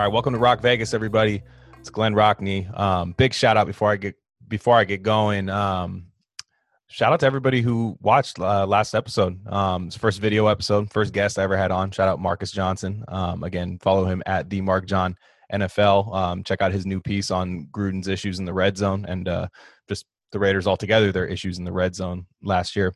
[0.00, 1.42] All right, welcome to Rock Vegas, everybody.
[1.78, 2.74] It's Glenn Rockney.
[2.74, 4.16] Um, big shout out before I get
[4.48, 5.50] before I get going.
[5.50, 6.06] Um,
[6.86, 9.46] shout out to everybody who watched uh, last episode.
[9.46, 11.90] Um, it's first video episode, first guest I ever had on.
[11.90, 13.04] Shout out Marcus Johnson.
[13.08, 15.18] Um, again, follow him at the Mark John
[15.52, 16.14] NFL.
[16.16, 19.48] Um, check out his new piece on Gruden's issues in the red zone and uh,
[19.86, 22.94] just the Raiders altogether, their issues in the red zone last year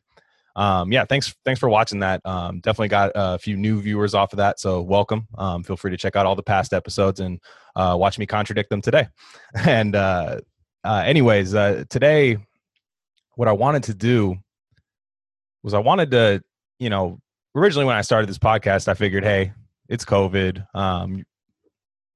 [0.55, 2.21] um, yeah, thanks thanks for watching that.
[2.25, 5.27] Um, definitely got a few new viewers off of that, so welcome.
[5.37, 7.39] Um, feel free to check out all the past episodes and
[7.75, 9.07] uh, watch me contradict them today.
[9.65, 10.41] And uh,
[10.83, 12.37] uh, anyways, uh, today,
[13.35, 14.35] what I wanted to do
[15.63, 16.41] was I wanted to,
[16.79, 17.19] you know,
[17.55, 19.51] originally when I started this podcast, I figured, hey,
[19.89, 20.65] it's COVID.
[20.75, 21.23] Um,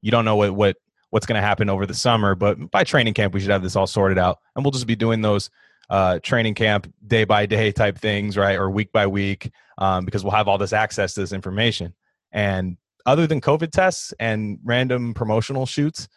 [0.01, 0.77] you don't know what what
[1.09, 3.75] what's going to happen over the summer, but by training camp, we should have this
[3.75, 5.49] all sorted out, and we'll just be doing those
[5.89, 10.23] uh, training camp day by day type things, right, or week by week, um, because
[10.23, 11.93] we'll have all this access to this information.
[12.31, 16.07] And other than COVID tests and random promotional shoots,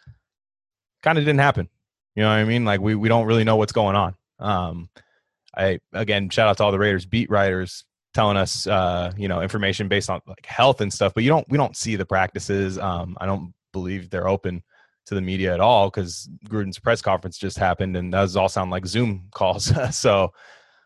[1.01, 1.69] kind of didn't happen.
[2.15, 2.65] You know what I mean?
[2.65, 4.15] Like we we don't really know what's going on.
[4.39, 4.89] Um,
[5.55, 9.41] I again shout out to all the Raiders beat writers telling us uh, you know
[9.41, 12.77] information based on like health and stuff, but you don't we don't see the practices.
[12.77, 14.63] Um, I don't believe they're open
[15.05, 18.71] to the media at all because Gruden's press conference just happened and those all sound
[18.71, 19.71] like Zoom calls.
[19.97, 20.31] so,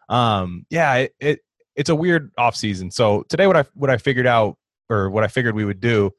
[0.09, 1.39] um, yeah, it, it,
[1.75, 2.89] it's a weird off season.
[2.89, 4.57] So today, what I what I figured out
[4.89, 6.11] or what I figured we would do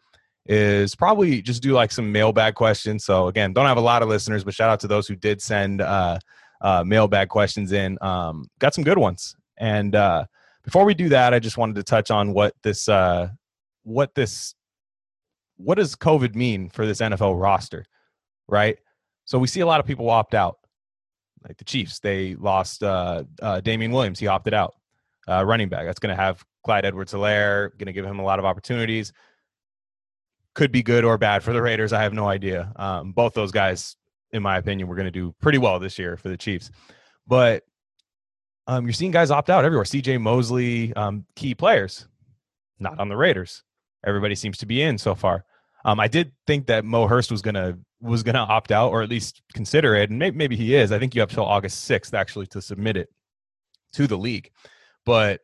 [0.47, 3.05] is probably just do like some mailbag questions.
[3.05, 5.43] So again, don't have a lot of listeners, but shout out to those who did
[5.43, 6.19] send uh,
[6.61, 7.99] uh, mailbag questions in.
[8.01, 9.37] Um, got some good ones.
[9.59, 10.25] And uh,
[10.65, 13.29] before we do that, I just wanted to touch on what this uh,
[13.83, 14.55] what this
[15.59, 17.85] what does COVID mean for this NFL roster,
[18.49, 18.79] right?
[19.25, 20.59] So we see a lot of people opt out,
[21.47, 21.99] like the Chiefs.
[21.99, 24.19] They lost uh, uh, Damien Williams.
[24.19, 24.75] He opted out.
[25.29, 25.85] Uh, running back.
[25.85, 29.13] That's going to have Clyde Edwards-Helaire, going to give him a lot of opportunities.
[30.55, 31.93] Could be good or bad for the Raiders.
[31.93, 32.73] I have no idea.
[32.77, 33.97] Um, both those guys,
[34.33, 36.71] in my opinion, were going to do pretty well this year for the Chiefs.
[37.27, 37.65] But
[38.67, 39.85] um, you're seeing guys opt out everywhere.
[39.85, 42.09] CJ Mosley, um, key players,
[42.79, 43.65] not on the Raiders.
[44.07, 45.45] Everybody seems to be in so far.
[45.85, 49.09] Um, I did think that Mo Hurst was gonna was gonna opt out or at
[49.09, 50.93] least consider it, and maybe, maybe he is.
[50.93, 53.09] I think you have till August sixth actually to submit it
[53.95, 54.51] to the league,
[55.05, 55.41] but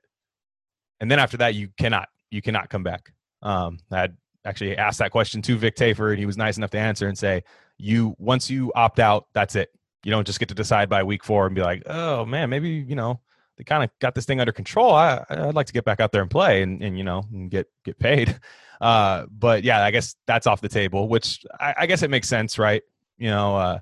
[1.01, 3.13] and then after that you cannot you cannot come back.
[3.43, 4.09] Um, I
[4.45, 7.17] actually asked that question to Vic Tafur, and he was nice enough to answer and
[7.17, 7.43] say,
[7.79, 9.71] "You once you opt out, that's it.
[10.05, 12.71] You don't just get to decide by week four and be like, oh man, maybe
[12.71, 13.21] you know."
[13.57, 14.93] They kind of got this thing under control.
[14.93, 17.51] I, I'd like to get back out there and play, and, and you know, and
[17.51, 18.39] get get paid.
[18.81, 22.29] Uh, but yeah, I guess that's off the table, which I, I guess it makes
[22.29, 22.83] sense, right?
[23.17, 23.79] You know, uh,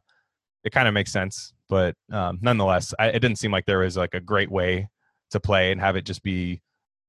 [0.62, 3.96] it kind of makes sense, but um, nonetheless, I, it didn't seem like there was
[3.96, 4.88] like a great way
[5.30, 6.62] to play and have it just be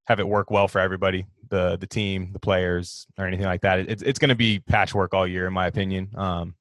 [0.05, 3.79] have it work well for everybody, the the team, the players, or anything like that.
[3.79, 6.09] It, it's it's going to be patchwork all year, in my opinion.
[6.15, 6.55] Um,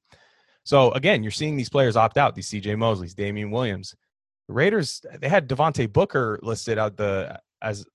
[0.63, 2.35] so again, you're seeing these players opt out.
[2.35, 2.75] These C.J.
[2.75, 3.95] Mosley's, Damien Williams.
[4.47, 7.85] Raiders they had Devontae Booker listed out the as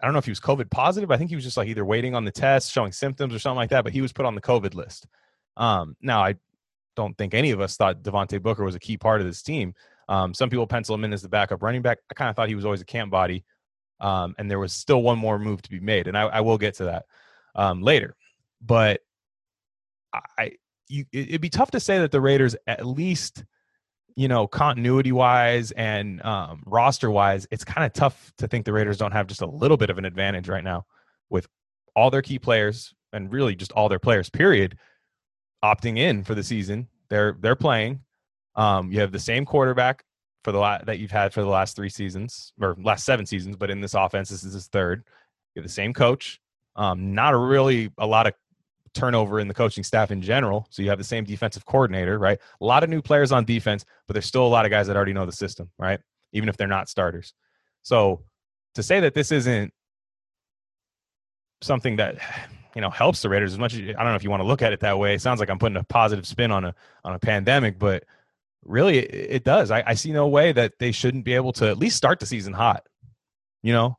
[0.00, 1.10] I don't know if he was COVID positive.
[1.10, 3.56] I think he was just like either waiting on the test, showing symptoms or something
[3.56, 3.84] like that.
[3.84, 5.06] But he was put on the COVID list.
[5.56, 6.36] Um, now I
[6.96, 9.74] don't think any of us thought Devontae Booker was a key part of this team.
[10.08, 11.98] Um, some people pencil him in as the backup running back.
[12.10, 13.44] I kind of thought he was always a camp body,
[14.00, 16.58] um, and there was still one more move to be made, and I, I will
[16.58, 17.06] get to that
[17.54, 18.16] um, later.
[18.60, 19.00] But
[20.38, 20.52] I,
[20.88, 23.44] you, it'd be tough to say that the Raiders at least
[24.16, 28.72] you know, continuity wise and um, roster wise, it's kind of tough to think the
[28.72, 30.86] Raiders don't have just a little bit of an advantage right now
[31.28, 31.46] with
[31.94, 34.78] all their key players and really just all their players, period,
[35.62, 36.88] opting in for the season.
[37.10, 38.00] They're they're playing.
[38.56, 40.02] Um, you have the same quarterback
[40.42, 43.56] for the la- that you've had for the last three seasons or last seven seasons,
[43.56, 45.04] but in this offense, this is his third.
[45.54, 46.40] You have the same coach.
[46.74, 48.34] Um, not a really a lot of
[48.96, 50.66] turnover in the coaching staff in general.
[50.70, 52.38] So you have the same defensive coordinator, right?
[52.60, 54.96] A lot of new players on defense, but there's still a lot of guys that
[54.96, 56.00] already know the system, right?
[56.32, 57.34] Even if they're not starters.
[57.82, 58.24] So
[58.74, 59.72] to say that this isn't
[61.62, 62.16] something that
[62.74, 64.46] you know helps the Raiders as much as I don't know if you want to
[64.46, 65.14] look at it that way.
[65.14, 68.04] It sounds like I'm putting a positive spin on a on a pandemic, but
[68.64, 69.70] really it, it does.
[69.70, 72.26] I, I see no way that they shouldn't be able to at least start the
[72.26, 72.86] season hot.
[73.62, 73.98] You know,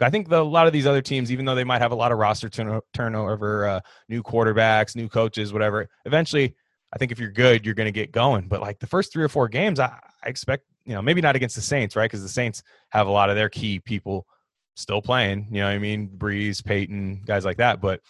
[0.00, 1.96] I think the, a lot of these other teams, even though they might have a
[1.96, 6.54] lot of roster turn, turnover, uh, new quarterbacks, new coaches, whatever, eventually,
[6.92, 8.48] I think if you're good, you're going to get going.
[8.48, 11.36] But like the first three or four games, I, I expect, you know, maybe not
[11.36, 12.04] against the Saints, right?
[12.04, 14.26] Because the Saints have a lot of their key people
[14.74, 15.48] still playing.
[15.50, 16.08] You know I mean?
[16.08, 17.80] Brees, Payton, guys like that.
[17.80, 18.00] But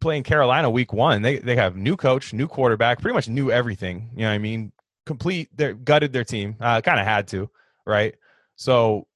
[0.00, 4.10] playing Carolina week one, they they have new coach, new quarterback, pretty much new everything.
[4.14, 4.72] You know what I mean?
[5.04, 6.56] Complete, they gutted their team.
[6.60, 7.50] Uh, kind of had to,
[7.84, 8.14] right?
[8.56, 9.06] So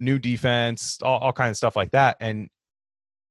[0.00, 2.16] new defense, all, all kinds of stuff like that.
[2.20, 2.48] And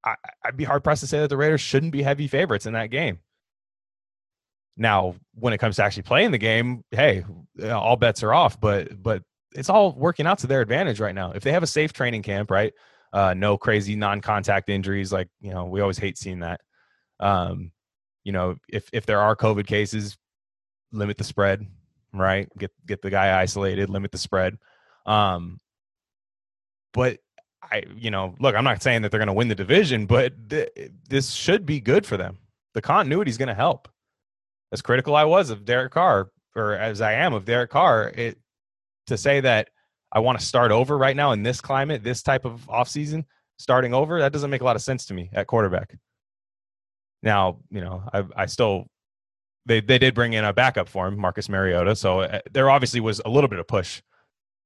[0.05, 2.73] I, I'd be hard pressed to say that the Raiders shouldn't be heavy favorites in
[2.73, 3.19] that game.
[4.77, 7.25] Now, when it comes to actually playing the game, hey,
[7.69, 8.61] all bets are off.
[8.61, 9.23] But but
[9.53, 11.31] it's all working out to their advantage right now.
[11.31, 12.73] If they have a safe training camp, right?
[13.11, 16.61] Uh, no crazy non-contact injuries, like you know, we always hate seeing that.
[17.19, 17.71] Um,
[18.23, 20.17] you know, if if there are COVID cases,
[20.93, 21.65] limit the spread,
[22.13, 22.47] right?
[22.57, 24.57] Get get the guy isolated, limit the spread.
[25.05, 25.59] Um,
[26.93, 27.19] but
[27.61, 30.49] I, you know, look, I'm not saying that they're going to win the division, but
[30.49, 30.69] th-
[31.07, 32.37] this should be good for them.
[32.73, 33.87] The continuity is going to help.
[34.71, 38.37] As critical I was of Derek Carr, or as I am of Derek Carr, it
[39.07, 39.69] to say that
[40.11, 43.25] I want to start over right now in this climate, this type of offseason,
[43.57, 45.95] starting over, that doesn't make a lot of sense to me at quarterback.
[47.21, 48.87] Now, you know, I, I still
[49.65, 51.95] they they did bring in a backup for him, Marcus Mariota.
[51.95, 54.01] So uh, there obviously was a little bit of push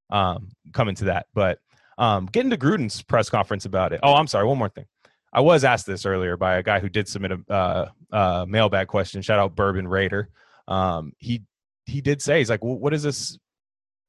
[0.09, 1.25] um, coming to that.
[1.33, 1.59] But
[1.97, 3.99] um, getting to Gruden's press conference about it.
[4.03, 4.45] Oh, I'm sorry.
[4.45, 4.85] One more thing.
[5.31, 8.87] I was asked this earlier by a guy who did submit a uh, uh, mailbag
[8.87, 9.21] question.
[9.21, 10.29] Shout out Bourbon Raider.
[10.67, 11.43] Um, he
[11.85, 13.37] he did say he's like, what is this?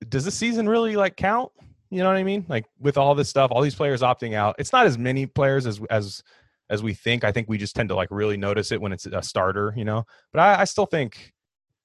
[0.09, 1.51] Does this season really like count?
[1.91, 2.45] You know what I mean?
[2.49, 4.57] Like with all this stuff, all these players opting out.
[4.59, 6.23] It's not as many players as as
[6.71, 7.25] as we think.
[7.25, 9.85] I think we just tend to like really notice it when it's a starter, you
[9.85, 10.05] know.
[10.33, 11.33] But I, I still think,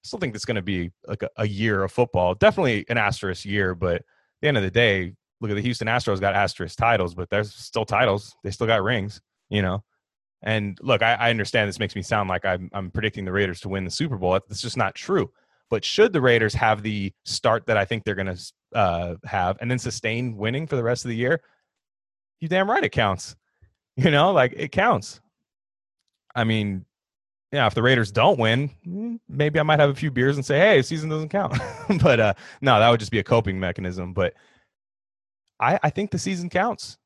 [0.04, 2.34] still think it's going to be like a, a, year of football.
[2.36, 4.06] Definitely an asterisk year, but at
[4.42, 7.54] the end of the day, look at the Houston Astros got asterisk titles, but there's
[7.54, 8.36] still titles.
[8.44, 9.84] They still got rings, you know.
[10.42, 13.60] And look, I, I understand this makes me sound like I'm, I'm predicting the Raiders
[13.62, 14.34] to win the Super Bowl.
[14.34, 15.32] That's just not true.
[15.70, 19.58] But should the Raiders have the start that I think they're going to uh, have
[19.62, 21.42] and then sustain winning for the rest of the year,
[22.40, 23.36] you damn right it counts.
[23.96, 25.20] You know, like it counts.
[26.34, 26.86] I mean,
[27.52, 30.46] yeah, if the Raiders don't win, mm, maybe I might have a few beers and
[30.46, 31.58] say, "Hey, season doesn't count."
[32.02, 34.14] but uh, no, that would just be a coping mechanism.
[34.14, 34.36] But
[35.60, 36.98] I, I think the season counts.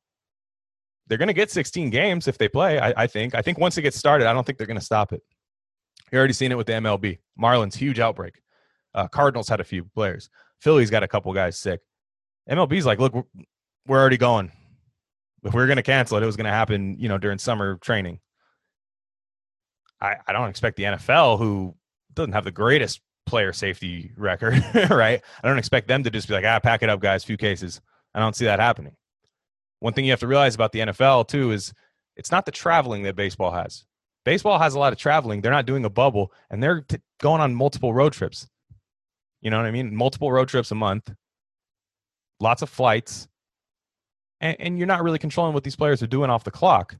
[1.06, 2.78] They're going to get 16 games if they play.
[2.78, 3.34] I, I think.
[3.34, 5.22] I think once it gets started, I don't think they're going to stop it.
[6.10, 7.18] You already seen it with the MLB.
[7.38, 8.40] Marlins huge outbreak.
[8.94, 10.30] Uh, Cardinals had a few players.
[10.60, 11.80] Philly's got a couple guys sick.
[12.48, 13.12] MLB's like, look,
[13.86, 14.50] we're, already going
[15.44, 17.38] if we are going to cancel it, it was going to happen, you know, during
[17.38, 18.20] summer training.
[20.00, 21.74] I, I don't expect the NFL, who
[22.14, 24.54] doesn't have the greatest player safety record,
[24.90, 25.20] right?
[25.42, 27.80] I don't expect them to just be like, ah, pack it up, guys, few cases.
[28.14, 28.96] I don't see that happening.
[29.80, 31.72] One thing you have to realize about the NFL, too, is
[32.16, 33.84] it's not the traveling that baseball has.
[34.24, 35.40] Baseball has a lot of traveling.
[35.40, 38.48] They're not doing a bubble, and they're t- going on multiple road trips.
[39.42, 39.94] You know what I mean?
[39.94, 41.12] Multiple road trips a month,
[42.40, 43.28] lots of flights
[44.44, 46.96] and, and you're not really controlling what these players are doing off the clock.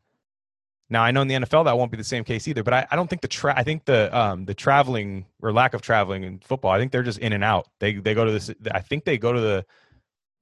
[0.91, 2.87] Now I know in the NFL that won't be the same case either, but I,
[2.91, 6.25] I don't think the tra- I think the um the traveling or lack of traveling
[6.25, 7.69] in football, I think they're just in and out.
[7.81, 9.65] They they go to this I think they go to the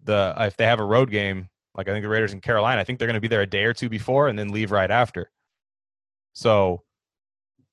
[0.04, 2.84] the if they have a road game, like I think the Raiders in Carolina, I
[2.84, 4.90] think they're going to be there a day or two before and then leave right
[4.90, 5.30] after.
[6.32, 6.82] So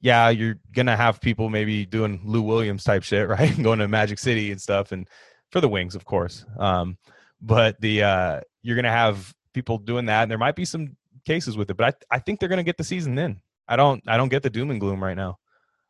[0.01, 3.61] yeah, you're gonna have people maybe doing Lou Williams type shit, right?
[3.61, 5.07] Going to Magic City and stuff, and
[5.51, 6.45] for the wings, of course.
[6.57, 6.97] Um,
[7.41, 10.95] but the uh, you're going to have people doing that, and there might be some
[11.25, 11.77] cases with it.
[11.77, 13.41] But I, I think they're going to get the season in.
[13.67, 15.37] I don't I don't get the doom and gloom right now.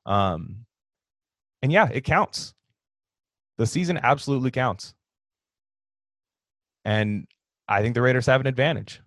[0.05, 0.65] Um,
[1.62, 2.53] and yeah, it counts.
[3.58, 4.93] The season absolutely counts.
[6.89, 7.27] And
[7.67, 9.00] I think the Raiders have an advantage.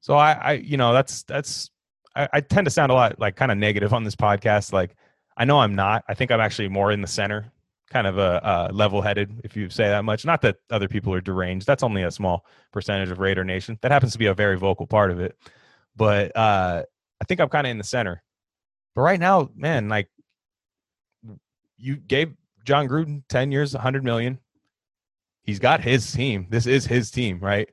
[0.00, 1.70] So I, I you know, that's that's
[2.16, 4.72] I, I tend to sound a lot like kind of negative on this podcast.
[4.72, 4.96] Like
[5.36, 6.02] I know I'm not.
[6.08, 7.52] I think I'm actually more in the center
[7.90, 10.24] kind of a, a level-headed, if you say that much.
[10.24, 11.64] Not that other people are deranged.
[11.64, 13.78] That's only a small percentage of Raider Nation.
[13.82, 15.36] That happens to be a very vocal part of it.
[15.94, 16.82] But uh,
[17.20, 18.20] I think I'm kind of in the center.
[18.96, 20.08] But right now, man, like
[21.76, 22.34] you gave
[22.64, 24.40] Jon Gruden 10 years, 100 million.
[25.44, 26.46] He's got his team.
[26.50, 27.68] This is his team, right?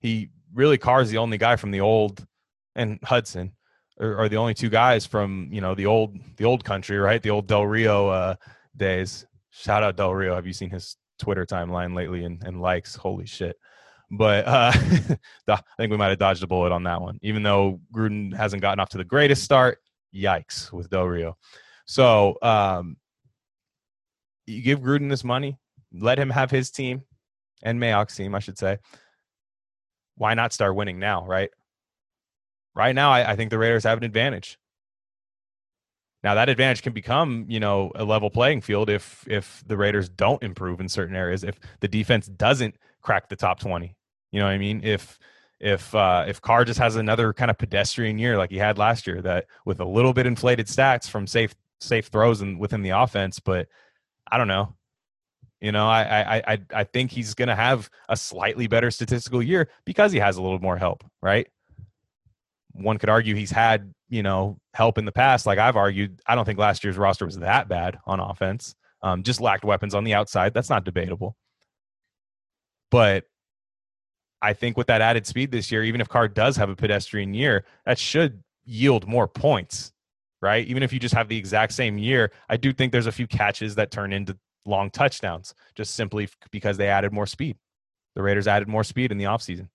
[0.00, 2.26] He really Carr's the only guy from the old
[2.74, 3.52] and Hudson
[4.00, 7.22] are, are, the only two guys from, you know, the old the old country, right?
[7.22, 8.34] The old Del Rio uh,
[8.76, 10.34] days shout out Del Rio.
[10.34, 12.94] Have you seen his Twitter timeline lately and, and likes?
[12.96, 13.56] Holy shit.
[14.10, 14.72] But uh,
[15.48, 17.18] I think we might have dodged a bullet on that one.
[17.22, 19.78] Even though Gruden hasn't gotten off to the greatest start,
[20.14, 21.36] yikes with Del Rio.
[21.86, 22.96] So um,
[24.46, 25.58] you give Gruden this money,
[25.96, 27.02] let him have his team
[27.62, 28.78] and Mayock's team, I should say.
[30.16, 31.50] Why not start winning now, right?
[32.74, 34.58] Right now, I, I think the Raiders have an advantage.
[36.22, 40.08] Now that advantage can become, you know, a level playing field if if the Raiders
[40.08, 43.94] don't improve in certain areas, if the defense doesn't crack the top 20.
[44.32, 44.80] You know what I mean?
[44.82, 45.18] If
[45.60, 49.06] if uh if Carr just has another kind of pedestrian year like he had last
[49.06, 52.90] year that with a little bit inflated stats from safe safe throws and within the
[52.90, 53.68] offense, but
[54.30, 54.74] I don't know.
[55.60, 59.68] You know, I I I I think he's gonna have a slightly better statistical year
[59.84, 61.48] because he has a little more help, right?
[62.74, 65.46] one could argue he's had, you know, help in the past.
[65.46, 68.74] Like I've argued, I don't think last year's roster was that bad on offense.
[69.02, 70.54] Um, just lacked weapons on the outside.
[70.54, 71.36] That's not debatable.
[72.90, 73.24] But
[74.42, 77.32] I think with that added speed this year, even if Carr does have a pedestrian
[77.32, 79.92] year, that should yield more points,
[80.42, 80.66] right?
[80.66, 83.26] Even if you just have the exact same year, I do think there's a few
[83.26, 87.56] catches that turn into long touchdowns just simply because they added more speed.
[88.14, 89.68] The Raiders added more speed in the offseason.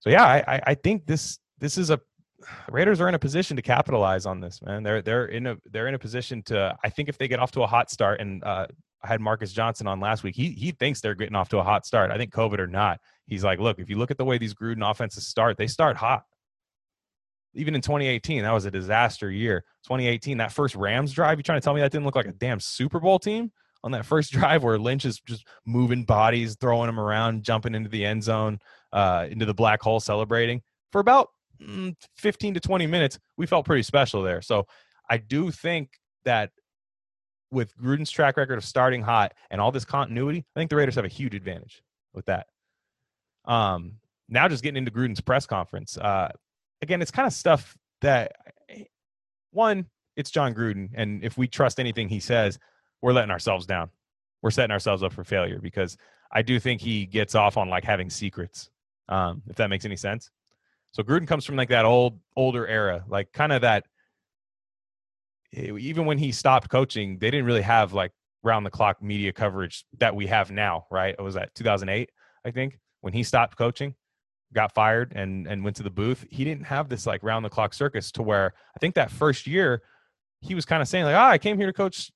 [0.00, 2.00] So yeah, I, I think this this is a
[2.70, 4.82] Raiders are in a position to capitalize on this, man.
[4.82, 6.76] They're they're in a they're in a position to.
[6.84, 8.66] I think if they get off to a hot start, and uh,
[9.02, 10.34] I had Marcus Johnson on last week.
[10.34, 12.10] He he thinks they're getting off to a hot start.
[12.10, 14.54] I think COVID or not, he's like, look, if you look at the way these
[14.54, 16.24] Gruden offenses start, they start hot.
[17.54, 19.64] Even in 2018, that was a disaster year.
[19.84, 22.32] 2018, that first Rams drive, you trying to tell me that didn't look like a
[22.32, 23.52] damn Super Bowl team
[23.84, 27.88] on that first drive where Lynch is just moving bodies, throwing them around, jumping into
[27.88, 28.58] the end zone,
[28.92, 31.28] uh, into the black hole, celebrating for about
[31.62, 33.18] mm, 15 to 20 minutes.
[33.36, 34.42] We felt pretty special there.
[34.42, 34.66] So
[35.10, 35.90] I do think
[36.24, 36.50] that
[37.50, 40.94] with Gruden's track record of starting hot and all this continuity, I think the Raiders
[40.94, 41.82] have a huge advantage
[42.14, 42.46] with that.
[43.44, 43.96] Um,
[44.28, 45.98] now just getting into Gruden's press conference.
[45.98, 46.30] Uh,
[46.82, 48.32] again, it's kind of stuff that
[49.52, 49.86] one,
[50.16, 52.58] it's Jon Gruden, and if we trust anything he says,
[53.00, 53.90] we're letting ourselves down.
[54.42, 55.96] We're setting ourselves up for failure because
[56.32, 58.70] I do think he gets off on like having secrets.
[59.08, 60.30] Um, if that makes any sense.
[60.92, 63.84] So Gruden comes from like that old older era, like kind of that
[65.56, 68.12] Eh, even when he stopped coaching, they didn't really have like
[68.42, 71.14] round the clock media coverage that we have now, right?
[71.18, 72.10] It was that 2008,
[72.44, 73.94] I think, when he stopped coaching,
[74.52, 76.24] got fired and and went to the booth.
[76.30, 79.46] He didn't have this like round the clock circus to where I think that first
[79.46, 79.82] year
[80.40, 82.10] he was kind of saying like, "Ah, I came here to coach,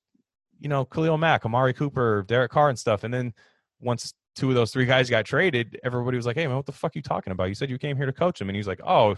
[0.59, 3.33] you know, Khalil Mack, Amari Cooper, Derek Carr and stuff." And then
[3.79, 6.71] once two of those three guys got traded, everybody was like, "Hey, man, what the
[6.71, 7.45] fuck are you talking about?
[7.45, 9.17] You said you came here to coach him." And he's like, "Oh, you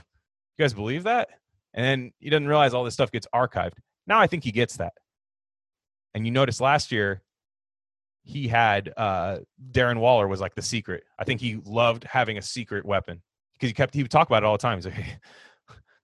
[0.60, 1.30] guys believe that?"
[1.74, 3.74] And then he doesn't realize all this stuff gets archived.
[4.08, 4.94] Now I think he gets that.
[6.14, 7.22] And you notice last year,
[8.24, 9.40] he had uh,
[9.72, 11.04] Darren Waller was like the secret.
[11.18, 13.22] I think he loved having a secret weapon
[13.54, 14.78] because he kept he would talk about it all the time.
[14.78, 15.18] He's like, hey,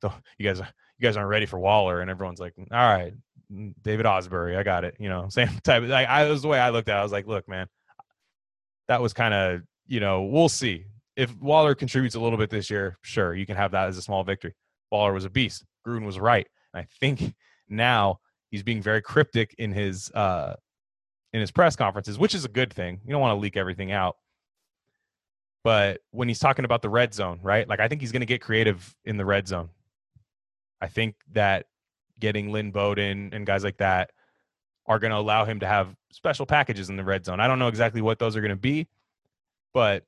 [0.37, 3.13] you guys, you guys aren't ready for Waller, and everyone's like, all right,
[3.51, 4.95] mm, David Ausberry, I got it.
[4.99, 5.83] You know, same type.
[5.83, 6.97] Of, like I was the way I looked at.
[6.97, 6.99] it.
[6.99, 7.67] I was like, look, man,
[8.87, 12.69] that was kind of you know, we'll see if Waller contributes a little bit this
[12.69, 12.97] year.
[13.01, 14.53] Sure, you can have that as a small victory.
[14.91, 15.63] Waller was a beast.
[15.85, 16.47] Gruden was right.
[16.73, 17.33] And I think
[17.69, 18.19] now
[18.49, 20.55] he's being very cryptic in his uh,
[21.35, 23.01] in his press conferences, which is a good thing.
[23.05, 24.15] You don't want to leak everything out.
[25.65, 27.67] But when he's talking about the red zone, right?
[27.67, 29.67] Like I think he's going to get creative in the red zone.
[30.79, 31.65] I think that
[32.21, 34.11] getting Lynn Bowden and guys like that
[34.87, 37.41] are going to allow him to have special packages in the red zone.
[37.41, 38.87] I don't know exactly what those are going to be,
[39.73, 40.05] but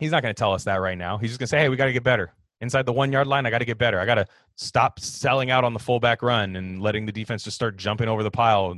[0.00, 1.18] he's not going to tell us that right now.
[1.18, 3.28] He's just going to say, "Hey, we got to get better inside the one yard
[3.28, 3.46] line.
[3.46, 4.00] I got to get better.
[4.00, 7.54] I got to stop selling out on the fullback run and letting the defense just
[7.54, 8.74] start jumping over the pile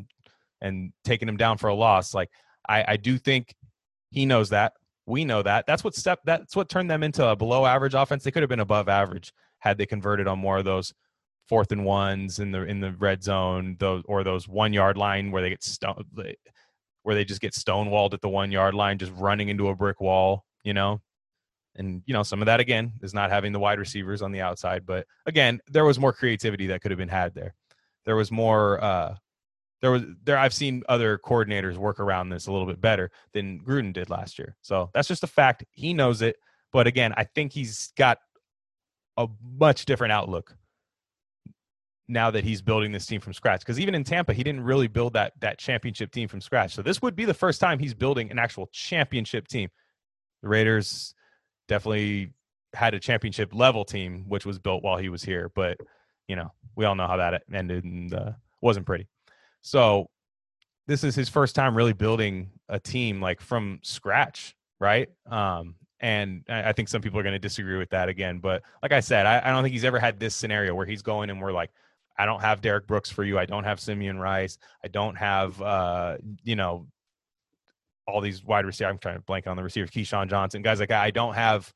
[0.61, 2.15] and taking him down for a loss.
[2.15, 2.31] Like
[2.69, 3.55] I, I do think
[4.11, 4.75] he knows that.
[5.07, 5.67] We know that.
[5.67, 6.21] That's what step.
[6.25, 8.23] That's what turned them into a below average offense.
[8.23, 10.93] They could have been above average had they converted on more of those
[11.49, 15.33] fourth and ones in the in the red zone, those or those one yard line
[15.33, 16.05] where they get stone,
[17.03, 20.01] where they just get stonewalled at the one yard line, just running into a brick
[20.01, 20.45] wall.
[20.63, 21.01] You know,
[21.77, 24.43] and you know, some of that again is not having the wide receivers on the
[24.43, 24.87] outside.
[24.87, 27.55] But again, there was more creativity that could have been had there.
[28.05, 28.83] There was more.
[28.83, 29.17] Uh,
[29.81, 30.37] there was there.
[30.37, 34.39] I've seen other coordinators work around this a little bit better than Gruden did last
[34.39, 34.57] year.
[34.61, 35.65] So that's just a fact.
[35.73, 36.37] He knows it.
[36.73, 38.19] But again, I think he's got
[39.17, 40.55] a much different outlook
[42.09, 43.61] now that he's building this team from scratch.
[43.61, 46.75] Because even in Tampa, he didn't really build that that championship team from scratch.
[46.75, 49.71] So this would be the first time he's building an actual championship team.
[50.43, 51.15] The Raiders
[51.69, 52.33] definitely
[52.75, 55.51] had a championship level team, which was built while he was here.
[55.55, 55.79] But
[56.29, 59.09] you know, we all know how that ended and uh, wasn't pretty.
[59.63, 60.09] So
[60.87, 65.09] this is his first time really building a team like from scratch, right?
[65.31, 68.39] Um, and I think some people are going to disagree with that again.
[68.39, 71.03] But like I said, I, I, don't think he's ever had this scenario where he's
[71.03, 71.71] going and we're like,
[72.19, 73.39] I don't have Derrick Brooks for you.
[73.39, 74.59] I don't have Simeon Rice.
[74.83, 76.87] I don't have, uh, you know,
[78.07, 78.91] all these wide receivers.
[78.91, 80.91] I'm trying to blank on the receivers, Keyshawn Johnson, guys like.
[80.91, 81.73] I don't have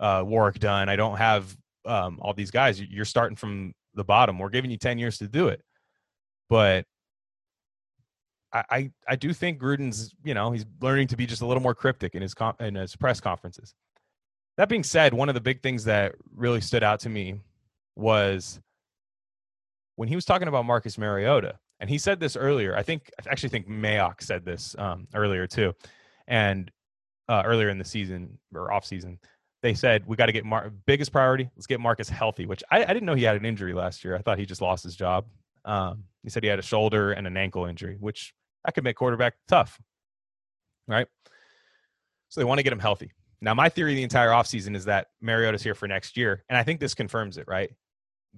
[0.00, 0.88] uh, Warrick Dunn.
[0.88, 2.80] I don't have um, all these guys.
[2.80, 4.38] You're starting from the bottom.
[4.38, 5.62] We're giving you 10 years to do it.
[6.48, 6.84] But
[8.52, 11.74] I, I, do think Gruden's, you know, he's learning to be just a little more
[11.74, 13.74] cryptic in his com- in his press conferences.
[14.58, 17.40] That being said, one of the big things that really stood out to me
[17.96, 18.60] was
[19.96, 22.76] when he was talking about Marcus Mariota and he said this earlier.
[22.76, 25.74] I think I actually think Mayock said this um, earlier too,
[26.28, 26.70] and
[27.28, 29.18] uh, earlier in the season or off season.
[29.62, 31.50] they said we got to get Mar- biggest priority.
[31.56, 34.14] Let's get Marcus healthy, which I, I, didn't know he had an injury last year.
[34.14, 35.26] I thought he just lost his job.
[35.64, 38.32] Um, he said he had a shoulder and an ankle injury, which
[38.64, 39.80] that could make quarterback tough,
[40.86, 41.06] right?
[42.28, 43.12] So they want to get him healthy.
[43.40, 46.62] Now, my theory the entire offseason is that Mariota's here for next year, and I
[46.62, 47.70] think this confirms it, right?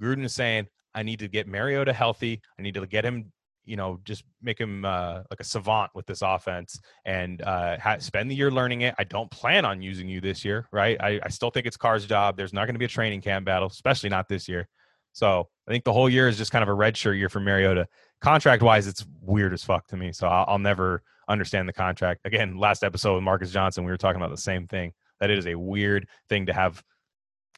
[0.01, 2.41] Gruden is saying, I need to get Mariota healthy.
[2.59, 3.33] I need to get him
[3.65, 7.99] you know, just make him uh, like a savant with this offense and uh, ha-
[7.99, 8.95] spend the year learning it.
[8.99, 11.01] I don't plan on using you this year, right?
[11.01, 12.37] I, I still think it's Carr's job.
[12.37, 14.69] There's not going to be a training camp battle, especially not this year.
[15.13, 17.41] So I think the whole year is just kind of a red shirt year for
[17.41, 17.87] Mariota.
[18.21, 20.13] Contract wise, it's weird as fuck to me.
[20.13, 22.21] So I'll, I'll never understand the contract.
[22.25, 24.93] Again, last episode with Marcus Johnson, we were talking about the same thing.
[25.21, 26.83] That it is a weird thing to have.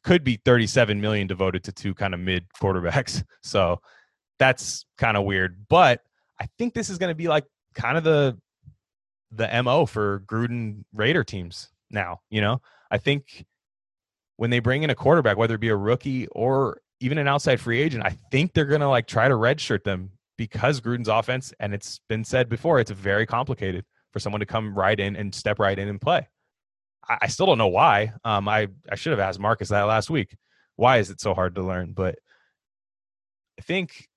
[0.05, 3.25] Could be 37 million devoted to two kind of mid quarterbacks.
[3.43, 3.81] So
[4.39, 5.67] that's kind of weird.
[5.69, 6.03] But
[6.41, 7.45] I think this is going to be like
[7.75, 8.39] kind of the
[9.33, 12.21] the mo for Gruden Raider teams now.
[12.31, 12.61] You know,
[12.91, 13.45] I think
[14.37, 17.61] when they bring in a quarterback, whether it be a rookie or even an outside
[17.61, 21.53] free agent, I think they're going to like try to redshirt them because Gruden's offense,
[21.61, 25.35] and it's been said before, it's very complicated for someone to come right in and
[25.35, 26.29] step right in and play.
[27.09, 28.13] I, I still don't know why.
[28.25, 30.37] Um, I I should have asked Marcus that last week.
[30.77, 31.93] Why is it so hard to learn?
[31.93, 32.19] But
[33.59, 34.09] I think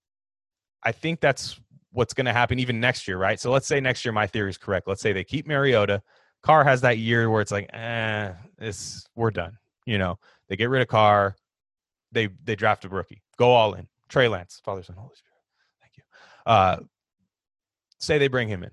[0.83, 1.59] I think that's
[1.91, 3.39] what's going to happen even next year, right?
[3.39, 4.87] So let's say next year my theory is correct.
[4.87, 6.01] Let's say they keep Mariota.
[6.43, 9.57] Carr has that year where it's like, eh, this we're done.
[9.85, 11.35] You know, they get rid of Carr.
[12.11, 13.21] They they draft a rookie.
[13.37, 13.87] Go all in.
[14.07, 15.28] Trey Lance, Father, Son, Holy Spirit.
[16.45, 16.77] Uh,
[17.99, 18.71] say they bring him in.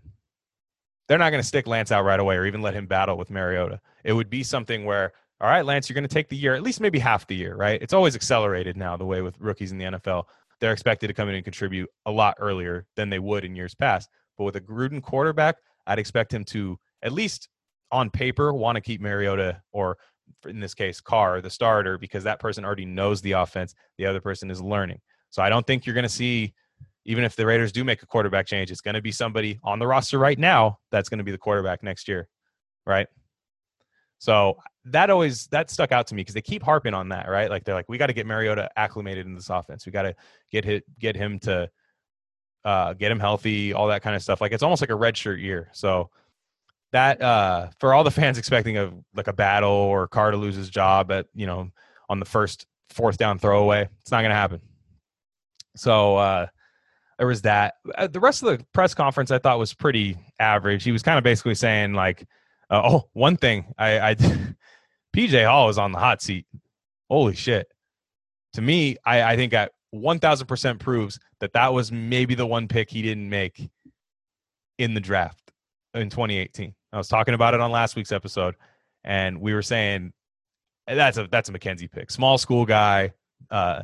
[1.09, 3.31] They're not going to stick Lance out right away or even let him battle with
[3.31, 3.81] Mariota.
[4.05, 6.62] It would be something where, all right, Lance, you're going to take the year, at
[6.62, 7.81] least maybe half the year, right?
[7.81, 10.24] It's always accelerated now the way with rookies in the NFL
[10.61, 13.74] they're expected to come in and contribute a lot earlier than they would in years
[13.74, 14.09] past.
[14.38, 17.48] But with a Gruden quarterback, I'd expect him to at least
[17.92, 19.96] on paper want to keep Mariota or
[20.48, 23.74] in this case Carr the starter because that person already knows the offense.
[23.98, 25.00] The other person is learning.
[25.31, 26.55] So I don't think you're going to see
[27.07, 29.79] even if the Raiders do make a quarterback change, it's going to be somebody on
[29.79, 32.29] the roster right now that's going to be the quarterback next year,
[32.85, 33.07] right?
[34.19, 37.49] So that always that stuck out to me because they keep harping on that, right?
[37.49, 39.87] Like they're like, we got to get Mariota acclimated in this offense.
[39.87, 40.16] We got to
[40.51, 41.71] get hit, get him to
[42.64, 44.40] uh, get him healthy, all that kind of stuff.
[44.40, 45.71] Like it's almost like a redshirt year.
[45.73, 46.11] So
[46.90, 50.57] that uh, for all the fans expecting a like a battle or Carr to lose
[50.57, 51.71] his job at you know
[52.09, 54.61] on the first fourth down throwaway, it's not going to happen.
[55.77, 56.47] So uh,
[57.18, 57.74] there was that.
[57.94, 60.85] Uh, the rest of the press conference I thought was pretty average.
[60.85, 62.26] He was kind of basically saying like
[62.70, 64.14] uh, oh, one thing I, I
[65.16, 66.46] PJ Hall is on the hot seat.
[67.09, 67.68] Holy shit!
[68.55, 72.46] To me, I, I think at one thousand percent proves that that was maybe the
[72.46, 73.70] one pick he didn't make
[74.79, 75.52] in the draft
[75.94, 76.74] in 2018.
[76.92, 78.55] I was talking about it on last week's episode,
[79.05, 80.12] and we were saying
[80.87, 83.12] that's a that's a McKenzie pick, small school guy,
[83.50, 83.83] uh,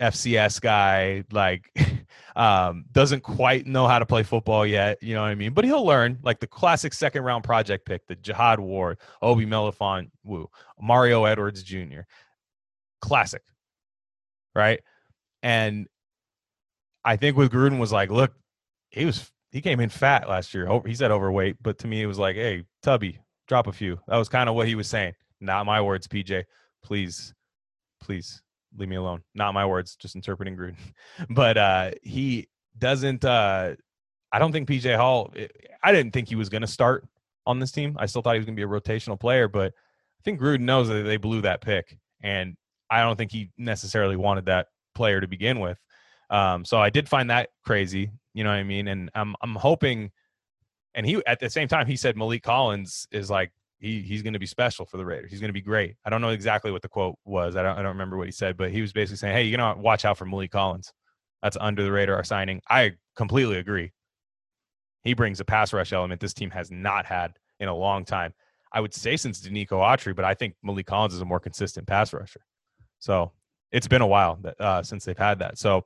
[0.00, 1.70] FCS guy, like
[2.36, 5.02] um, doesn't quite know how to play football yet.
[5.02, 5.52] You know what I mean?
[5.52, 6.18] But he'll learn.
[6.22, 11.62] Like the classic second round project pick, the Jihad Ward, Obi Melifonwu, Woo, Mario Edwards
[11.62, 12.00] Jr.
[13.00, 13.42] Classic,
[14.54, 14.80] right?
[15.42, 15.86] And
[17.04, 18.32] I think with Gruden was like, look,
[18.90, 20.68] he was he came in fat last year.
[20.84, 24.00] He said overweight, but to me it was like, hey, Tubby, drop a few.
[24.08, 25.14] That was kind of what he was saying.
[25.40, 26.44] Not my words, PJ.
[26.82, 27.34] Please,
[28.00, 28.42] please
[28.76, 29.22] leave me alone.
[29.34, 30.76] Not my words, just interpreting Gruden.
[31.30, 33.24] But uh, he doesn't.
[33.24, 33.74] Uh,
[34.32, 35.32] I don't think PJ Hall.
[35.36, 35.48] Eh,
[35.82, 37.06] I didn't think he was going to start
[37.46, 37.96] on this team.
[37.98, 40.60] I still thought he was going to be a rotational player, but I think Gruden
[40.60, 42.56] knows that they blew that pick, and
[42.90, 45.78] I don't think he necessarily wanted that player to begin with.
[46.30, 48.10] Um, so I did find that crazy.
[48.32, 48.88] You know what I mean?
[48.88, 50.10] And I'm I'm hoping.
[50.96, 53.52] And he at the same time he said Maliek Collins is like
[53.84, 55.30] he he's going to be special for the Raiders.
[55.30, 55.96] He's going to be great.
[56.04, 57.54] I don't know exactly what the quote was.
[57.54, 59.56] I don't I don't remember what he said, but he was basically saying, "Hey, you
[59.56, 60.92] know, watch out for Maliek Collins.
[61.42, 63.92] That's under the radar signing." I completely agree.
[65.02, 68.32] He brings a pass rush element this team has not had in a long time.
[68.72, 71.86] I would say since Denico Autry, but I think Maliek Collins is a more consistent
[71.86, 72.40] pass rusher.
[72.98, 73.32] So
[73.70, 75.58] it's been a while that, uh, since they've had that.
[75.58, 75.84] So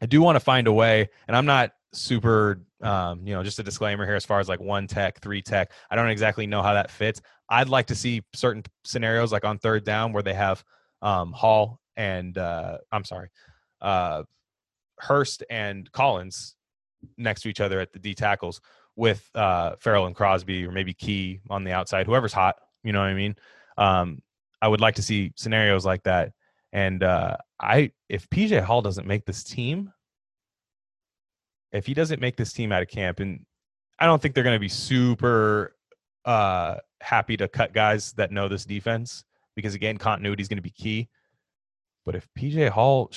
[0.00, 3.58] I do want to find a way, and I'm not super um, you know just
[3.58, 6.62] a disclaimer here as far as like one tech three tech i don't exactly know
[6.62, 7.20] how that fits.
[7.48, 10.64] I'd like to see certain scenarios like on third down where they have
[11.02, 13.28] um, hall and uh, i'm sorry
[13.80, 14.22] uh,
[14.98, 16.54] hurst and collins
[17.18, 18.60] next to each other at the d tackles
[18.96, 23.00] with uh, ferrell and crosby or maybe key on the outside whoever's hot you know
[23.00, 23.34] what i mean?
[23.78, 24.22] Um,
[24.60, 26.32] i would like to see scenarios like that.
[26.72, 29.92] And uh, i if pj hall doesn't make this team
[31.72, 33.44] if he doesn't make this team out of camp, and
[33.98, 35.74] I don't think they're going to be super
[36.24, 40.62] uh, happy to cut guys that know this defense because again, continuity is going to
[40.62, 41.08] be key.
[42.04, 43.10] But if PJ Hall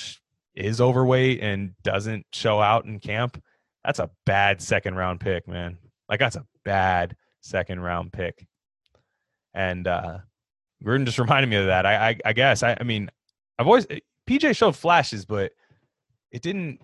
[0.54, 3.42] is overweight and doesn't show out in camp,
[3.84, 5.78] that's a bad second round pick, man.
[6.08, 8.46] Like that's a bad second round pick.
[9.54, 10.18] And uh
[10.84, 11.86] Gruden just reminded me of that.
[11.86, 13.10] I I, I guess I, I mean
[13.58, 13.86] I've always
[14.28, 15.52] PJ showed flashes, but
[16.30, 16.80] it didn't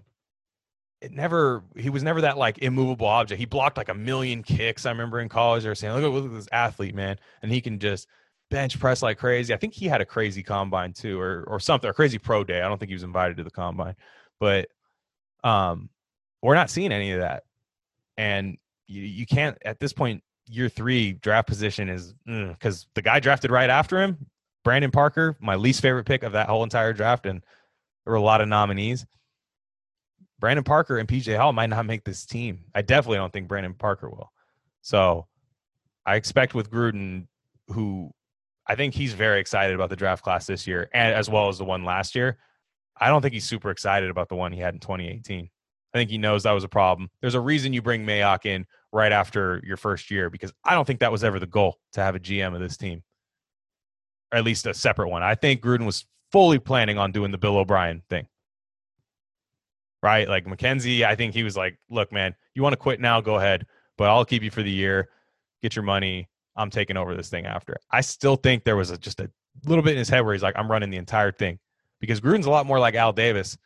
[1.02, 3.40] it never he was never that like immovable object.
[3.40, 4.86] He blocked like a million kicks.
[4.86, 7.18] I remember in college they were saying, look at, look at this athlete, man.
[7.42, 8.06] And he can just
[8.50, 9.52] bench press like crazy.
[9.52, 12.62] I think he had a crazy combine too, or or something, a crazy pro day.
[12.62, 13.96] I don't think he was invited to the combine.
[14.38, 14.68] But
[15.42, 15.90] um
[16.40, 17.44] we're not seeing any of that.
[18.16, 23.02] And you, you can't at this point, year three draft position is because mm, the
[23.02, 24.26] guy drafted right after him,
[24.62, 27.42] Brandon Parker, my least favorite pick of that whole entire draft, and
[28.04, 29.04] there were a lot of nominees.
[30.42, 32.64] Brandon Parker and PJ Hall might not make this team.
[32.74, 34.32] I definitely don't think Brandon Parker will.
[34.80, 35.28] So
[36.04, 37.28] I expect with Gruden,
[37.68, 38.10] who
[38.66, 41.58] I think he's very excited about the draft class this year, and as well as
[41.58, 42.38] the one last year.
[43.00, 45.48] I don't think he's super excited about the one he had in 2018.
[45.94, 47.08] I think he knows that was a problem.
[47.20, 50.84] There's a reason you bring Mayock in right after your first year because I don't
[50.84, 53.04] think that was ever the goal to have a GM of this team,
[54.32, 55.22] or at least a separate one.
[55.22, 58.26] I think Gruden was fully planning on doing the Bill O'Brien thing.
[60.02, 60.28] Right?
[60.28, 63.20] Like McKenzie, I think he was like, look, man, you want to quit now?
[63.20, 65.08] Go ahead, but I'll keep you for the year.
[65.62, 66.28] Get your money.
[66.56, 67.76] I'm taking over this thing after.
[67.90, 69.30] I still think there was a, just a
[69.64, 71.58] little bit in his head where he's like, I'm running the entire thing
[72.00, 73.56] because Gruden's a lot more like Al Davis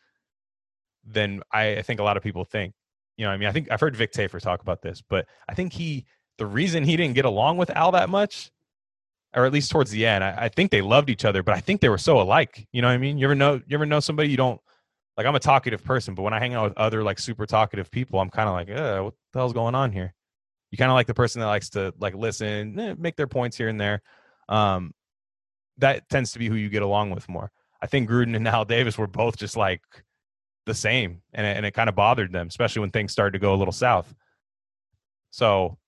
[1.04, 2.74] than I, I think a lot of people think.
[3.16, 5.54] You know, I mean, I think I've heard Vic Tafur talk about this, but I
[5.54, 6.04] think he,
[6.36, 8.50] the reason he didn't get along with Al that much,
[9.34, 11.60] or at least towards the end, I, I think they loved each other, but I
[11.60, 12.68] think they were so alike.
[12.72, 13.16] You know what I mean?
[13.16, 14.60] You ever know, you ever know somebody you don't
[15.16, 15.26] like?
[15.26, 18.20] I'm a talkative person, but when I hang out with other like super talkative people,
[18.20, 20.14] I'm kind of like, uh, what the hell's going on here?
[20.70, 23.56] You kind of like the person that likes to like listen, eh, make their points
[23.56, 24.02] here and there.
[24.48, 24.92] Um,
[25.78, 27.50] that tends to be who you get along with more.
[27.80, 29.82] I think Gruden and Al Davis were both just like
[30.64, 33.38] the same, and it, and it kind of bothered them, especially when things started to
[33.38, 34.12] go a little south.
[35.30, 35.78] So,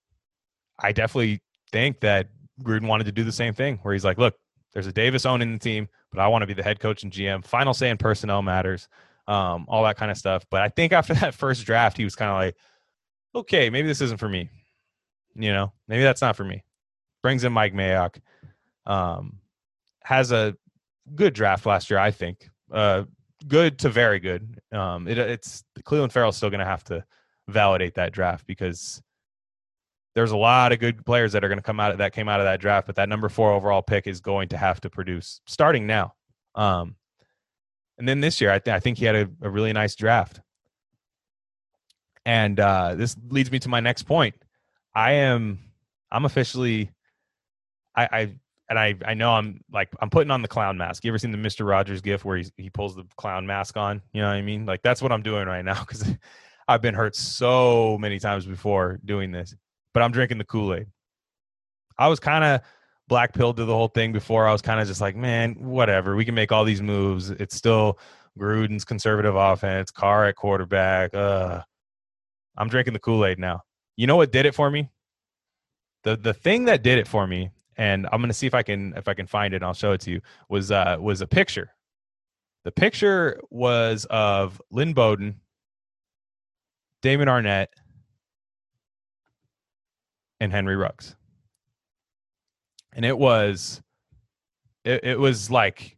[0.79, 2.29] I definitely think that
[2.63, 4.37] Gruden wanted to do the same thing, where he's like, "Look,
[4.73, 7.13] there's a Davis owning the team, but I want to be the head coach and
[7.13, 7.45] GM.
[7.45, 8.89] Final say in personnel matters,
[9.29, 12.17] um, all that kind of stuff." But I think after that first draft, he was
[12.17, 12.57] kind of like,
[13.35, 14.51] "Okay, maybe this isn't for me.
[15.37, 16.65] You know, maybe that's not for me."
[17.23, 18.19] Brings in Mike Mayock,
[18.87, 19.39] um,
[20.03, 20.57] has a
[21.15, 22.49] good draft last year, I think.
[22.73, 23.05] Uh,
[23.47, 24.61] good to very good.
[24.73, 27.05] Um, it, it's Clelin Ferrell's still going to have to
[27.49, 29.03] validate that draft because
[30.15, 32.29] there's a lot of good players that are going to come out of that came
[32.29, 34.91] out of that draft, but that number four overall pick is going to have to
[34.91, 36.15] produce starting now.
[36.55, 36.97] Um,
[37.99, 40.41] and then this year, I, th- I think he had a, a, really nice draft.
[42.25, 44.35] And uh, this leads me to my next point.
[44.95, 45.59] I am,
[46.11, 46.91] I'm officially,
[47.97, 48.33] I, I
[48.69, 51.05] and I I know I'm like I'm putting on the clown mask.
[51.05, 54.03] You ever seen the Mister Rogers gif where he he pulls the clown mask on?
[54.13, 54.67] You know what I mean?
[54.67, 56.05] Like that's what I'm doing right now because
[56.67, 59.55] I've been hurt so many times before doing this.
[59.95, 60.87] But I'm drinking the Kool Aid.
[61.99, 62.61] I was kind of
[63.09, 64.47] black pilled to the whole thing before.
[64.47, 66.15] I was kind of just like, man, whatever.
[66.15, 67.31] We can make all these moves.
[67.31, 67.99] It's still
[68.39, 71.15] Gruden's conservative offense, Carr at quarterback.
[71.15, 71.63] Uh,
[72.57, 73.63] I'm drinking the Kool Aid now.
[73.97, 74.91] You know what did it for me?
[76.05, 78.93] The the thing that did it for me and I'm to see if I can
[78.97, 79.59] if I can find it.
[79.59, 80.21] and I'll show it to you.
[80.49, 81.71] Was uh, was a picture.
[82.65, 85.41] The picture was of Lynn Bowden,
[87.01, 87.69] Damon Arnette,
[90.41, 91.15] and Henry Ruggs,
[92.99, 93.81] and it was
[94.85, 95.97] it, it was like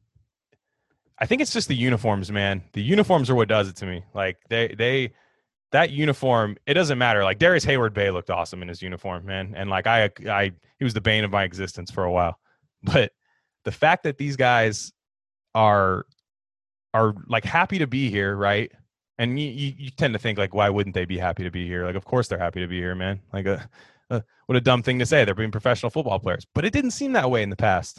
[1.18, 2.62] I think it's just the uniforms, man.
[2.74, 4.04] The uniforms are what does it to me.
[4.14, 5.12] Like they they
[5.72, 7.24] that uniform, it doesn't matter.
[7.24, 9.54] Like Darrius Heyward-Bey looked awesome in his uniform, man.
[9.56, 12.38] And like I I he was the bane of my existence for a while.
[12.82, 13.12] But
[13.64, 14.92] the fact that these guys
[15.54, 16.06] are
[16.94, 18.72] are like happy to be here, right?
[19.18, 21.66] And you, you, you tend to think like, why wouldn't they be happy to be
[21.66, 21.84] here?
[21.84, 23.20] Like, of course they're happy to be here, man.
[23.34, 23.58] Like, uh,
[24.46, 25.24] what a dumb thing to say.
[25.24, 27.98] They're being professional football players, but it didn't seem that way in the past.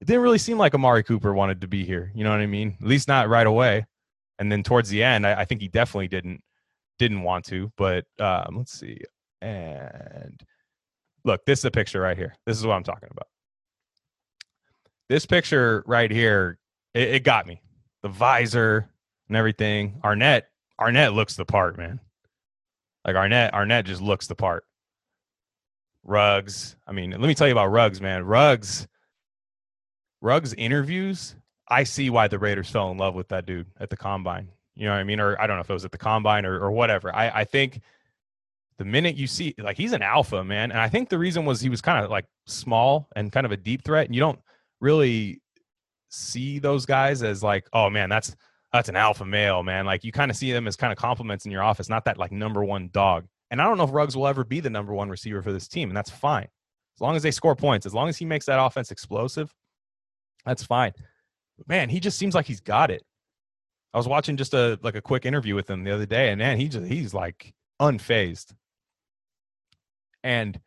[0.00, 2.10] It didn't really seem like Amari Cooper wanted to be here.
[2.14, 2.76] You know what I mean?
[2.80, 3.86] At least not right away.
[4.38, 6.42] And then towards the end, I, I think he definitely didn't
[6.98, 9.00] didn't want to, but um, let's see.
[9.40, 10.38] And
[11.24, 12.34] look, this is a picture right here.
[12.46, 13.28] This is what I'm talking about.
[15.08, 16.58] This picture right here,
[16.94, 17.62] it, it got me.
[18.02, 18.90] The visor
[19.28, 20.00] and everything.
[20.04, 20.42] Arnette,
[20.80, 22.00] Arnette looks the part, man.
[23.04, 24.64] Like Arnette, Arnette just looks the part.
[26.04, 26.76] Ruggs.
[26.86, 28.24] I mean, let me tell you about Ruggs, man.
[28.24, 28.86] Ruggs,
[30.20, 31.36] Ruggs interviews.
[31.68, 34.48] I see why the Raiders fell in love with that dude at the combine.
[34.74, 35.20] You know what I mean?
[35.20, 37.14] Or I don't know if it was at the combine or, or whatever.
[37.14, 37.80] I, I think
[38.78, 40.72] the minute you see like he's an alpha, man.
[40.72, 43.52] And I think the reason was he was kind of like small and kind of
[43.52, 44.06] a deep threat.
[44.06, 44.38] And you don't
[44.80, 45.42] really
[46.08, 48.34] see those guys as like, oh man, that's
[48.72, 49.84] that's an alpha male, man.
[49.84, 52.18] Like you kind of see them as kind of compliments in your office, not that
[52.18, 53.26] like number one dog.
[53.50, 55.68] And I don't know if Ruggs will ever be the number one receiver for this
[55.68, 56.46] team, and that's fine.
[56.96, 59.52] As long as they score points, as long as he makes that offense explosive,
[60.44, 60.92] that's fine.
[61.66, 63.02] man, he just seems like he's got it.
[63.92, 66.38] I was watching just a like a quick interview with him the other day, and
[66.38, 68.54] man, he just he's like unfazed.
[70.22, 70.60] And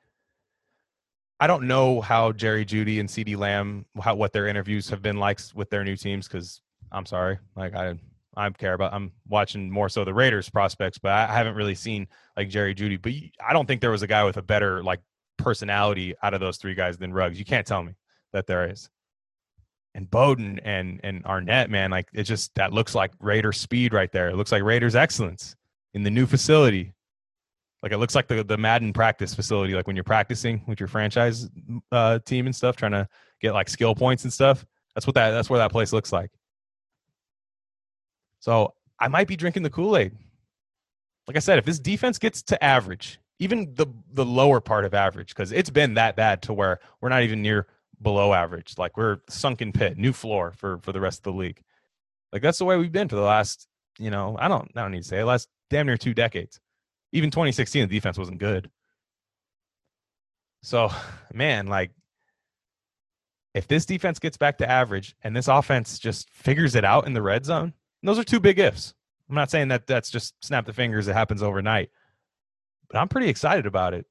[1.39, 5.17] I don't know how Jerry Jeudy and CeeDee Lamb how what their interviews have been
[5.17, 7.95] like with their new teams because I'm sorry, like I
[8.35, 12.07] I care about I'm watching more so the Raiders prospects, but I haven't really seen
[12.35, 13.01] like Jerry Jeudy.
[13.01, 13.13] But
[13.45, 14.99] I don't think there was a guy with a better like
[15.37, 17.37] personality out of those three guys than Ruggs.
[17.37, 17.93] You can't tell me
[18.31, 18.89] that there is.
[19.95, 24.11] And Bowden and and Arnette, man, like it just that looks like Raider speed right
[24.11, 24.29] there.
[24.29, 25.55] It looks like Raiders excellence
[25.93, 26.93] in the new facility.
[27.83, 30.87] Like it looks like the the Madden practice facility, like when you're practicing with your
[30.87, 31.47] franchise
[31.91, 33.07] uh, team and stuff, trying to
[33.39, 34.65] get like skill points and stuff.
[34.95, 36.31] That's what that that's where that place looks like.
[38.43, 40.13] So I might be drinking the Kool Aid.
[41.27, 44.93] Like I said, if this defense gets to average, even the the lower part of
[44.93, 47.67] average, because it's been that bad to where we're not even near
[48.01, 48.75] below average.
[48.77, 51.61] Like we're sunken pit, new floor for for the rest of the league.
[52.33, 54.91] Like that's the way we've been for the last, you know, I don't I don't
[54.91, 56.59] need to say it, last damn near two decades
[57.13, 58.69] even 2016, the defense wasn't good.
[60.61, 60.89] So,
[61.33, 61.91] man, like,
[63.53, 67.13] if this defense gets back to average and this offense just figures it out in
[67.13, 67.73] the red zone,
[68.07, 68.93] those are two big ifs.
[69.29, 71.89] I'm not saying that that's just snap the fingers, it happens overnight,
[72.89, 74.05] but I'm pretty excited about it.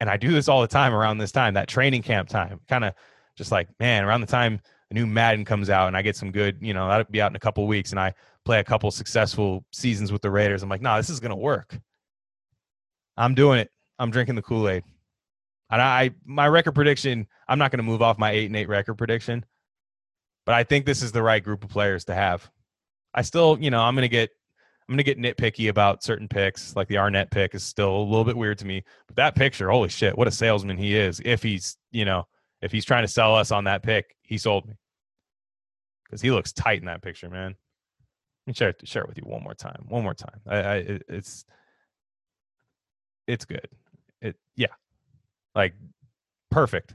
[0.00, 2.84] And I do this all the time around this time, that training camp time, kind
[2.84, 2.94] of
[3.36, 6.30] just like, man, around the time the new Madden comes out and I get some
[6.30, 8.90] good, you know, that'll be out in a couple weeks and I play a couple
[8.90, 10.62] successful seasons with the Raiders.
[10.62, 11.78] I'm like, nah, this is gonna work.
[13.16, 13.70] I'm doing it.
[13.98, 14.84] I'm drinking the Kool Aid.
[15.70, 18.68] And I, my record prediction, I'm not going to move off my eight and eight
[18.68, 19.44] record prediction,
[20.48, 22.50] but I think this is the right group of players to have.
[23.12, 24.30] I still, you know, I'm to get,
[24.88, 26.74] I'm to get nitpicky about certain picks.
[26.74, 29.68] Like the Arnette pick is still a little bit weird to me, but that picture,
[29.68, 31.20] holy shit, what a salesman he is.
[31.22, 32.26] If he's, you know,
[32.62, 34.78] if he's trying to sell us on that pick, he sold me
[36.04, 37.54] because he looks tight in that picture, man Let
[38.46, 39.84] me share it, share it with you one more time.
[39.86, 40.40] One more time.
[40.46, 40.76] I, I
[41.10, 41.44] it's
[43.26, 43.68] it's good.
[44.22, 44.72] It yeah,
[45.54, 45.74] like
[46.50, 46.94] perfect,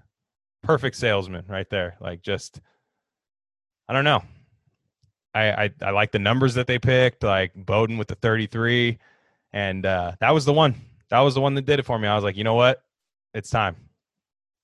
[0.63, 1.97] perfect salesman right there.
[2.01, 2.59] Like just
[3.87, 4.23] I don't know.
[5.33, 8.99] I, I I like the numbers that they picked, like Bowden with the 33,
[9.51, 10.75] and uh, that was the one.
[11.09, 12.07] That was the one that did it for me.
[12.07, 12.83] I was like, you know what?
[13.33, 13.75] It's time.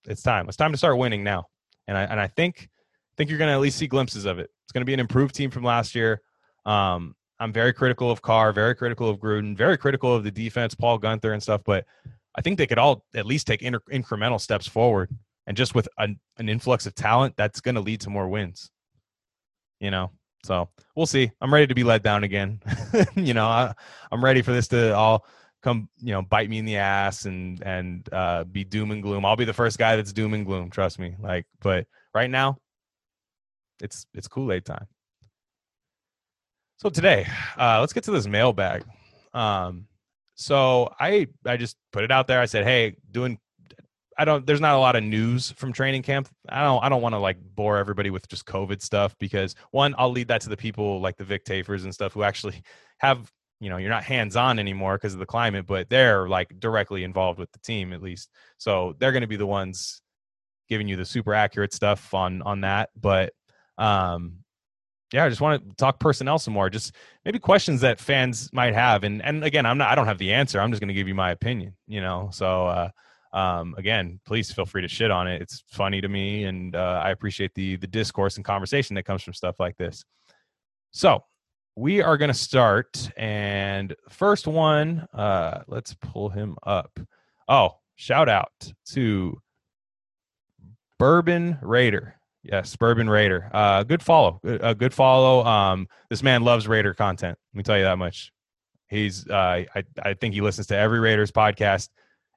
[0.06, 0.48] It's time.
[0.48, 1.48] It's time to start winning now.
[1.88, 2.70] And I and I think
[3.18, 4.50] think you're going to at least see glimpses of it.
[4.64, 6.22] It's going to be an improved team from last year.
[6.66, 10.74] Um, I'm very critical of Carr, very critical of Gruden, very critical of the defense,
[10.74, 11.62] Paul Guenther and stuff.
[11.66, 11.86] But
[12.36, 15.10] I think they could all at least take inter- incremental steps forward.
[15.48, 18.72] And just with an, an influx of talent, that's going to lead to more wins.
[19.80, 20.12] You know,
[20.44, 21.32] so we'll see.
[21.42, 22.62] I'm ready to be let down again.
[23.16, 23.74] you know, I,
[24.12, 25.26] I'm ready for this to all
[25.62, 29.26] come, you know, bite me in the ass and and uh, be doom and gloom.
[29.26, 30.70] I'll be the first guy that's doom and gloom.
[30.70, 31.16] Trust me.
[31.20, 32.58] Like, but right now,
[33.82, 34.88] it's it's Kool Aid time.
[36.78, 38.86] So today, uh, let's get to this mailbag.
[39.34, 39.88] Um,
[40.36, 42.40] so I I just put it out there.
[42.40, 43.38] I said, hey, doing.
[44.20, 44.46] I don't.
[44.46, 46.28] There's not a lot of news from training camp.
[46.50, 46.84] I don't.
[46.84, 50.28] I don't want to like bore everybody with just COVID stuff because one, I'll lead
[50.28, 52.62] that to the people like the Vic Tafurs and stuff who actually
[53.00, 53.32] have.
[53.62, 57.04] You know, you're not hands on anymore because of the climate, but they're like directly
[57.04, 58.30] involved with the team at least.
[58.58, 60.02] So they're going to be the ones
[60.70, 62.90] giving you the super accurate stuff on on that.
[63.00, 63.34] But
[63.78, 64.44] um,
[65.14, 66.70] yeah, I just want to talk personnel some more.
[66.70, 70.20] Just maybe questions that fans might have, and and again, I'm not, I don't have
[70.20, 70.60] the answer.
[70.60, 71.76] I'm just going to give you my opinion.
[71.88, 72.90] You know, so uh,
[73.32, 75.42] um, again, please feel free to shit on it.
[75.42, 79.22] It's funny to me, and uh, I appreciate the the discourse and conversation that comes
[79.22, 80.04] from stuff like this.
[80.92, 81.24] So
[81.76, 87.00] we are going to start, and first one, uh, let's pull him up.
[87.48, 88.52] Oh, shout out
[88.92, 89.40] to
[90.98, 92.16] Bourbon Raider.
[92.42, 93.50] Yes, Bourbon Raider.
[93.54, 94.40] Uh, good follow.
[94.44, 95.46] A good follow.
[95.46, 97.38] Um, this man loves Raider content.
[97.54, 98.32] Let me tell you that much.
[98.88, 99.28] He's.
[99.28, 101.90] Uh, I I think he listens to every Raiders podcast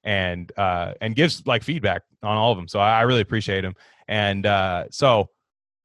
[0.04, 2.68] and uh, and gives like feedback on all of them.
[2.68, 3.74] So I, I really appreciate him.
[4.08, 5.28] And uh, so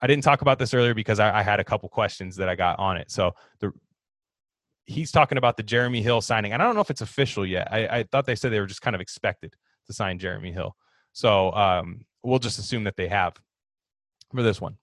[0.01, 2.55] I didn't talk about this earlier because I, I had a couple questions that I
[2.55, 3.11] got on it.
[3.11, 3.71] So the
[4.85, 7.67] he's talking about the Jeremy Hill signing, and I don't know if it's official yet.
[7.71, 9.53] I, I thought they said they were just kind of expected
[9.87, 10.75] to sign Jeremy Hill.
[11.11, 13.33] So um, we'll just assume that they have
[14.33, 14.77] for this one.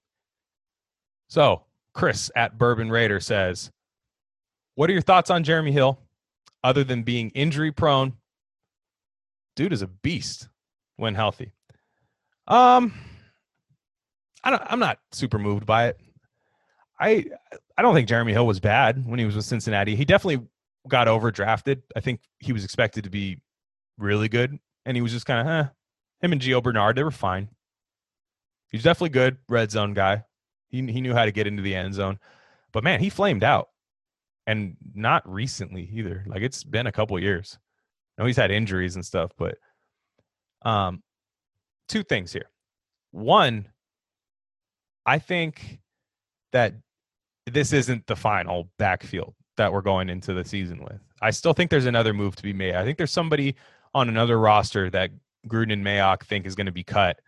[1.28, 1.62] So,
[1.94, 3.70] Chris at Bourbon Raider says,
[4.74, 5.98] What are your thoughts on Jeremy Hill
[6.62, 8.14] other than being injury prone?
[9.56, 10.48] Dude is a beast
[10.96, 11.52] when healthy.
[12.46, 12.92] Um,
[14.42, 16.00] I don't, I'm not super moved by it.
[17.00, 17.24] I
[17.76, 19.96] I don't think Jeremy Hill was bad when he was with Cincinnati.
[19.96, 20.46] He definitely
[20.88, 21.82] got overdrafted.
[21.96, 23.40] I think he was expected to be
[23.98, 25.68] really good, and he was just kind of, eh.
[26.20, 27.48] Him and Gio Bernard, they were fine.
[28.70, 30.24] He's definitely good red zone guy.
[30.68, 32.18] He he knew how to get into the end zone,
[32.72, 33.68] but man, he flamed out,
[34.46, 36.24] and not recently either.
[36.26, 37.58] Like it's been a couple years.
[38.16, 39.56] I know he's had injuries and stuff, but
[40.62, 41.02] um,
[41.88, 42.50] two things here.
[43.10, 43.68] One,
[45.06, 45.80] I think
[46.52, 46.74] that
[47.46, 51.00] this isn't the final backfield that we're going into the season with.
[51.20, 52.74] I still think there's another move to be made.
[52.74, 53.54] I think there's somebody
[53.94, 55.10] on another roster that
[55.48, 57.20] Gruden and Mayock think is going to be cut.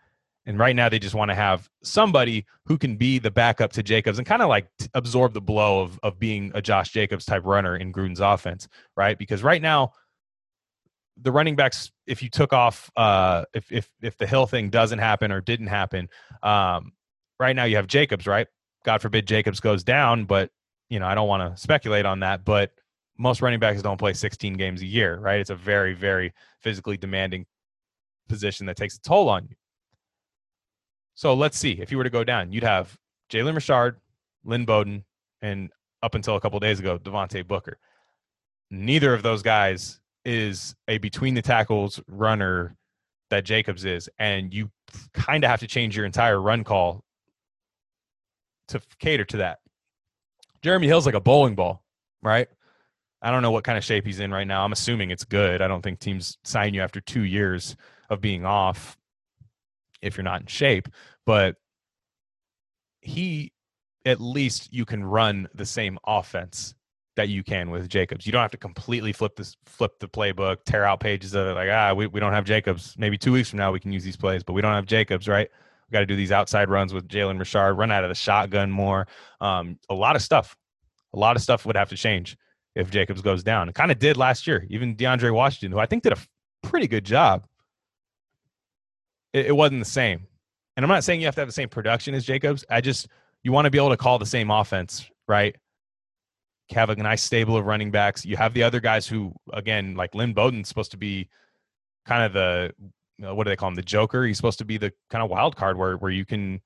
[0.45, 3.83] And right now, they just want to have somebody who can be the backup to
[3.83, 7.43] Jacobs and kind of like absorb the blow of, of being a Josh Jacobs type
[7.45, 9.17] runner in Gruden's offense, right?
[9.17, 9.91] Because right now,
[11.21, 14.99] the running backs, if you took off, uh, if if if the Hill thing doesn't
[14.99, 16.09] happen or didn't happen,
[16.43, 16.93] um,
[17.39, 18.47] right now you have Jacobs, right?
[18.85, 20.51] God forbid Jacobs goes down, but
[20.89, 22.45] you know I don't want to speculate on that.
[22.45, 22.71] But
[23.17, 25.39] most running backs don't play 16 games a year, right?
[25.39, 27.45] It's a very very physically demanding
[28.29, 29.55] position that takes a toll on you.
[31.15, 32.95] So let's see if you were to go down, you'd have
[33.31, 33.99] Jalen Richard,
[34.43, 35.03] Lynn Bowden,
[35.41, 35.71] and
[36.03, 37.79] up until a couple days ago, Devontae Booker.
[38.69, 42.75] Neither of those guys is a between the tackles runner
[43.29, 44.69] that Jacobs is, and you
[45.13, 47.01] kind of have to change your entire run call
[48.67, 49.59] to cater to that.
[50.61, 51.81] Jeremy Hill's like a bowling ball,
[52.21, 52.49] right?
[53.21, 54.65] I don't know what kind of shape he's in right now.
[54.65, 55.61] I'm assuming it's good.
[55.61, 57.77] I don't think teams sign you after two years
[58.09, 58.97] of being off
[60.01, 60.89] if you're not in shape,
[61.25, 61.55] but
[62.99, 63.53] he
[64.05, 66.75] at least you can run the same offense
[67.17, 68.25] that you can with Jacobs.
[68.25, 71.53] You don't have to completely flip this flip the playbook, tear out pages of it
[71.53, 72.95] like, ah, we, we don't have Jacobs.
[72.97, 75.27] Maybe two weeks from now we can use these plays, but we don't have Jacobs,
[75.27, 75.49] right?
[75.89, 78.71] We got to do these outside runs with Jalen Richard, run out of the shotgun
[78.71, 79.07] more.
[79.41, 80.55] Um, a lot of stuff.
[81.13, 82.37] A lot of stuff would have to change
[82.75, 83.67] if Jacobs goes down.
[83.67, 84.65] It kind of did last year.
[84.69, 86.17] Even DeAndre Washington, who I think did a
[86.61, 87.45] pretty good job.
[89.33, 90.27] It, it wasn't the same.
[90.75, 92.63] And I'm not saying you have to have the same production as Jacobs.
[92.69, 93.07] I just
[93.41, 95.55] you want to be able to call the same offense, right?
[96.71, 98.25] Have a nice stable of running backs.
[98.25, 101.29] You have the other guys who, again, like Lynn Bowden's supposed to be
[102.05, 102.73] kind of the
[103.19, 103.75] what do they call him?
[103.75, 104.25] The Joker.
[104.25, 106.61] He's supposed to be the kind of wild card where where you can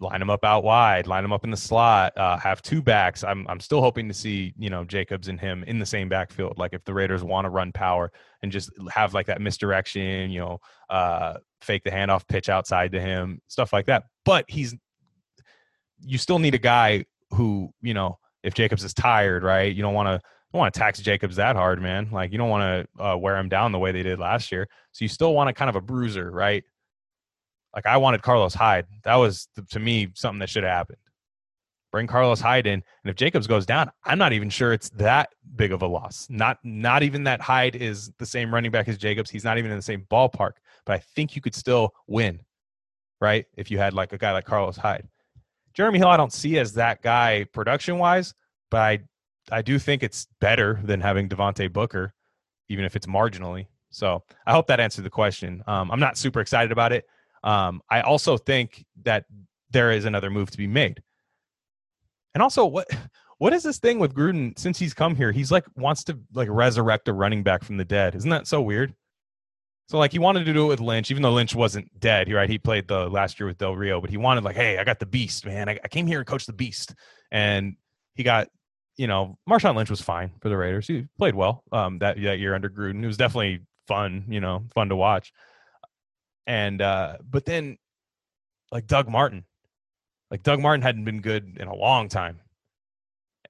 [0.00, 3.24] line them up out wide, line them up in the slot, uh, have two backs.
[3.24, 6.58] I'm I'm still hoping to see you know Jacobs and him in the same backfield.
[6.58, 8.10] Like if the Raiders want to run power
[8.42, 10.58] and just have like that misdirection, you know,
[10.90, 14.04] uh, fake the handoff pitch outside to him, stuff like that.
[14.24, 14.74] But he's
[16.00, 19.74] you still need a guy who you know if Jacobs is tired, right?
[19.74, 20.20] You don't want to
[20.52, 22.08] don't want to tax Jacobs that hard, man.
[22.10, 24.66] Like you don't want to uh, wear him down the way they did last year.
[24.92, 26.64] So you still want a kind of a bruiser, right?
[27.74, 28.86] Like I wanted Carlos Hyde.
[29.04, 30.98] That was to me something that should have happened.
[31.90, 35.30] Bring Carlos Hyde in, and if Jacobs goes down, I'm not even sure it's that
[35.56, 36.26] big of a loss.
[36.28, 39.30] Not not even that Hyde is the same running back as Jacobs.
[39.30, 40.52] He's not even in the same ballpark.
[40.84, 42.40] But I think you could still win,
[43.20, 43.46] right?
[43.56, 45.08] If you had like a guy like Carlos Hyde.
[45.78, 48.34] Jeremy Hill, I don't see as that guy production wise,
[48.68, 48.98] but I
[49.52, 52.12] I do think it's better than having Devontae Booker,
[52.68, 53.68] even if it's marginally.
[53.90, 55.62] So I hope that answered the question.
[55.68, 57.04] Um, I'm not super excited about it.
[57.44, 59.26] Um, I also think that
[59.70, 61.00] there is another move to be made.
[62.34, 62.88] And also, what
[63.38, 64.58] what is this thing with Gruden?
[64.58, 67.84] Since he's come here, he's like wants to like resurrect a running back from the
[67.84, 68.16] dead.
[68.16, 68.96] Isn't that so weird?
[69.88, 72.30] So like he wanted to do it with Lynch, even though Lynch wasn't dead.
[72.30, 74.84] Right, he played the last year with Del Rio, but he wanted like, hey, I
[74.84, 75.68] got the beast, man.
[75.68, 76.94] I, I came here and coached the beast,
[77.30, 77.76] and
[78.14, 78.48] he got,
[78.98, 80.86] you know, Marshawn Lynch was fine for the Raiders.
[80.86, 83.02] He played well um, that that year under Gruden.
[83.02, 85.32] It was definitely fun, you know, fun to watch.
[86.46, 87.78] And uh, but then
[88.70, 89.44] like Doug Martin,
[90.30, 92.40] like Doug Martin hadn't been good in a long time,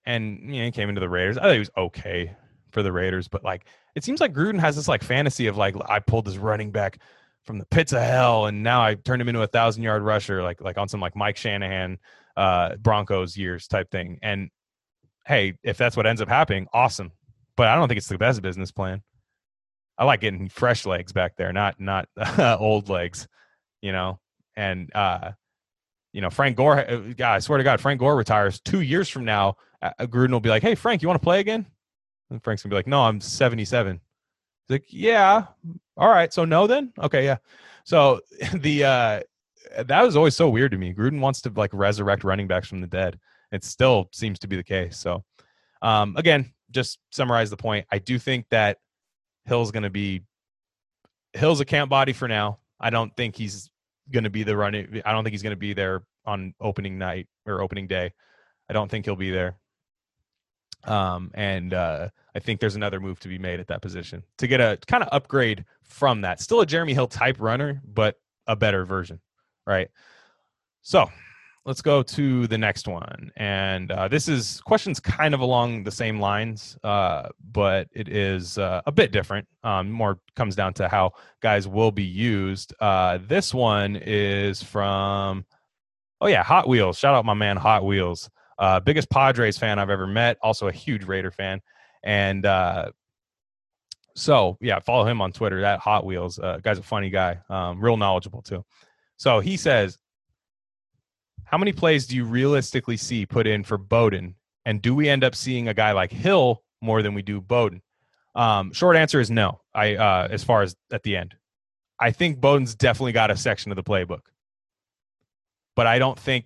[0.06, 1.36] and you know, he came into the Raiders.
[1.36, 2.36] I thought he was okay
[2.70, 5.74] for the Raiders, but like it seems like Gruden has this like fantasy of like
[5.88, 7.00] I pulled this running back
[7.44, 10.42] from the pits of hell and now I turned him into a thousand yard rusher,
[10.42, 11.98] like like on some like Mike Shanahan
[12.36, 14.18] uh Broncos years type thing.
[14.22, 14.50] And
[15.26, 17.12] hey, if that's what ends up happening, awesome.
[17.56, 19.02] But I don't think it's the best business plan.
[19.98, 22.08] I like getting fresh legs back there, not not
[22.38, 23.26] old legs,
[23.82, 24.20] you know.
[24.56, 25.32] And uh,
[26.12, 26.78] you know, Frank Gore.
[26.78, 29.56] Uh, God, I swear to God, Frank Gore retires two years from now.
[29.82, 31.66] Uh, Gruden will be like, "Hey, Frank, you want to play again?"
[32.30, 34.00] And Frank's gonna be like, no, I'm 77.
[34.66, 35.46] He's like, yeah,
[35.96, 36.32] all right.
[36.32, 37.38] So no, then okay, yeah.
[37.84, 38.20] So
[38.54, 39.20] the uh
[39.84, 40.94] that was always so weird to me.
[40.94, 43.18] Gruden wants to like resurrect running backs from the dead.
[43.52, 44.98] It still seems to be the case.
[44.98, 45.24] So
[45.82, 47.86] um again, just summarize the point.
[47.90, 48.78] I do think that
[49.44, 50.22] Hill's gonna be
[51.32, 52.58] Hill's a camp body for now.
[52.80, 53.70] I don't think he's
[54.24, 55.02] to be the running.
[55.04, 58.12] I don't think he's to be there on opening night or opening day.
[58.68, 59.56] I don't think he'll be there.
[60.84, 64.46] Um, and uh, I think there's another move to be made at that position to
[64.46, 66.40] get a kind of upgrade from that.
[66.40, 69.20] Still a Jeremy Hill type runner, but a better version,
[69.66, 69.90] right?
[70.82, 71.10] So
[71.64, 73.30] let's go to the next one.
[73.36, 78.56] And uh, this is questions kind of along the same lines, uh, but it is
[78.56, 79.46] uh, a bit different.
[79.64, 82.72] Um, more comes down to how guys will be used.
[82.80, 85.44] Uh, this one is from,
[86.22, 86.98] oh, yeah, Hot Wheels.
[86.98, 88.30] Shout out my man, Hot Wheels.
[88.58, 90.38] Uh, biggest Padres fan I've ever met.
[90.42, 91.60] Also a huge Raider fan.
[92.02, 92.90] And uh,
[94.16, 96.38] so, yeah, follow him on Twitter, that Hot Wheels.
[96.38, 98.64] Uh, guy's a funny guy, um, real knowledgeable too.
[99.16, 99.98] So he says,
[101.44, 104.34] how many plays do you realistically see put in for Bowden?
[104.66, 107.82] And do we end up seeing a guy like Hill more than we do Bowden?
[108.34, 109.60] Um, short answer is no.
[109.74, 111.34] I uh, as far as at the end,
[111.98, 114.26] I think Bowden's definitely got a section of the playbook,
[115.74, 116.44] but I don't think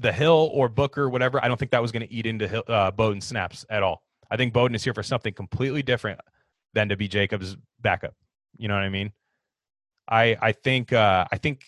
[0.00, 1.42] the Hill or Booker, whatever.
[1.44, 4.02] I don't think that was going to eat into Hill, uh, Bowden snaps at all.
[4.30, 6.20] I think Bowden is here for something completely different
[6.72, 8.14] than to be Jacobs' backup.
[8.56, 9.12] You know what I mean?
[10.08, 11.64] I I think uh, I think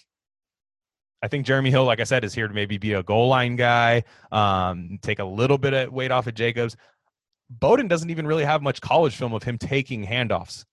[1.22, 3.54] I think Jeremy Hill, like I said, is here to maybe be a goal line
[3.56, 6.76] guy, um, take a little bit of weight off of Jacobs.
[7.48, 10.64] Bowden doesn't even really have much college film of him taking handoffs,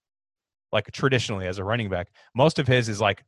[0.72, 2.08] like traditionally as a running back.
[2.34, 3.24] Most of his is like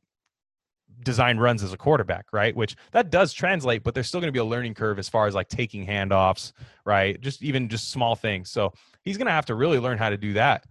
[1.03, 2.55] design runs as a quarterback, right?
[2.55, 5.27] Which that does translate, but there's still going to be a learning curve as far
[5.27, 6.53] as like taking handoffs,
[6.85, 7.19] right?
[7.21, 8.49] Just even just small things.
[8.49, 8.73] So
[9.03, 10.65] he's going to have to really learn how to do that.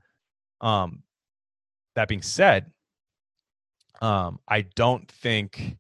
[0.61, 1.03] Um,
[1.97, 2.71] that being said,
[4.01, 5.77] um, I don't think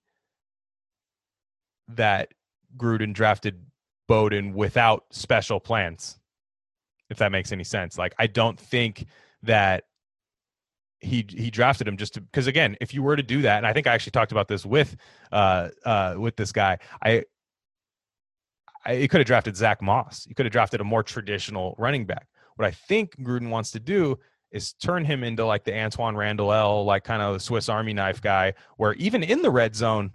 [1.89, 2.33] that
[2.77, 3.65] Gruden drafted
[4.09, 6.19] Bowden without special plans,
[7.09, 7.97] if that makes any sense.
[7.97, 9.07] Like, I don't think
[9.43, 9.85] that
[11.01, 13.73] he he drafted him just because again, if you were to do that, and I
[13.73, 14.97] think I actually talked about this with
[15.33, 17.25] uh uh with this guy, I.
[18.83, 20.27] I, he could have drafted Zach Moss.
[20.27, 22.27] You could have drafted a more traditional running back.
[22.57, 24.19] What I think Gruden wants to do
[24.53, 27.93] is turn him into like the Antoine Randle El, like kind of the Swiss Army
[27.93, 30.13] knife guy, where even in the red zone,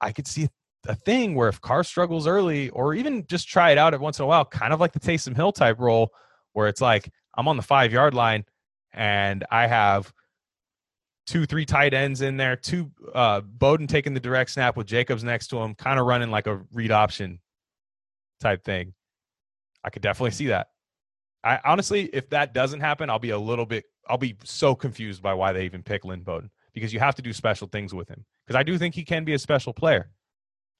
[0.00, 0.48] I could see
[0.86, 4.18] a thing where if Carr struggles early, or even just try it out every once
[4.18, 6.12] in a while, kind of like the Taysom Hill type role,
[6.52, 8.44] where it's like I'm on the five yard line
[8.96, 10.12] and I have
[11.26, 15.22] two, three tight ends in there, two uh, Bowden taking the direct snap with Jacobs
[15.22, 17.40] next to him, kind of running like a read option
[18.40, 18.94] type thing.
[19.84, 20.68] I could definitely see that.
[21.44, 25.22] I honestly, if that doesn't happen, I'll be a little bit, I'll be so confused
[25.22, 28.08] by why they even pick Lynn Bowden because you have to do special things with
[28.08, 28.24] him.
[28.44, 30.10] Because I do think he can be a special player.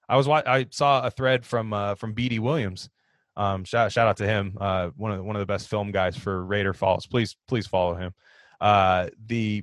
[0.09, 2.89] I was I saw a thread from uh, from BD Williams.
[3.37, 4.57] Um, shout shout out to him.
[4.61, 7.07] Uh, one of the, one of the best film guys for Raider Falls.
[7.07, 8.13] Please please follow him.
[8.61, 9.63] Uh, the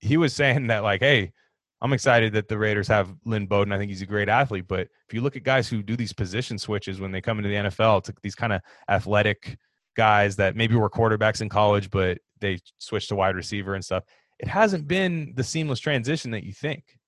[0.00, 1.32] he was saying that like, hey,
[1.80, 3.72] I'm excited that the Raiders have Lynn Bowden.
[3.72, 4.66] I think he's a great athlete.
[4.66, 7.50] But if you look at guys who do these position switches when they come into
[7.50, 9.58] the NFL, it's these kind of athletic
[9.96, 14.04] guys that maybe were quarterbacks in college, but they switch to wide receiver and stuff.
[14.38, 16.98] It hasn't been the seamless transition that you think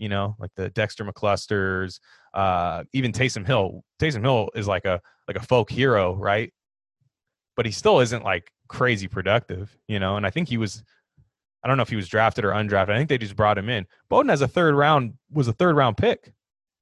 [0.00, 2.00] you know, like the Dexter McClusters,
[2.32, 3.84] uh, even Taysom Hill.
[4.00, 6.52] Taysom Hill is like a like a folk hero, right?
[7.54, 10.16] But he still isn't like crazy productive, you know.
[10.16, 10.82] And I think he was,
[11.62, 12.90] I don't know if he was drafted or undrafted.
[12.90, 13.86] I think they just brought him in.
[14.08, 16.32] Bowden has a third round was a third round pick,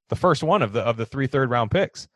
[0.07, 2.07] the first one of the of the three third round picks.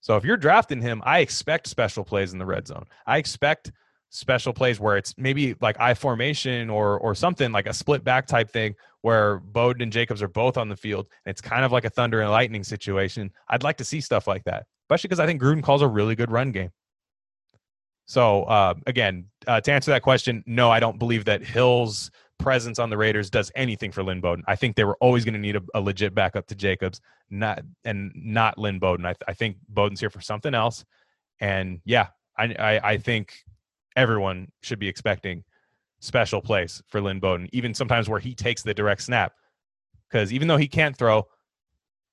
[0.00, 2.86] So if you're drafting him, I expect special plays in the red zone.
[3.06, 3.70] I expect
[4.10, 8.26] special plays where it's maybe like I formation or or something like a split back
[8.26, 11.06] type thing where Bowden and Jacobs are both on the field.
[11.24, 13.30] And it's kind of like a thunder and lightning situation.
[13.48, 16.14] I'd like to see stuff like that, especially because I think Gruden calls a really
[16.14, 16.70] good run game.
[18.06, 22.78] So uh, again, uh, to answer that question, no, I don't believe that Hill's presence
[22.78, 24.44] on the Raiders does anything for Lynn Bowden.
[24.48, 27.62] I think they were always going to need a, a, legit backup to Jacobs, not
[27.84, 29.06] and not Lynn Bowden.
[29.06, 30.84] I, th- I think Bowden's here for something else.
[31.38, 33.34] And yeah, I, I, I think
[34.00, 35.44] everyone should be expecting
[36.00, 39.34] special place for Lynn Bowden, even sometimes where he takes the direct snap.
[40.08, 41.28] Because even though he can't throw,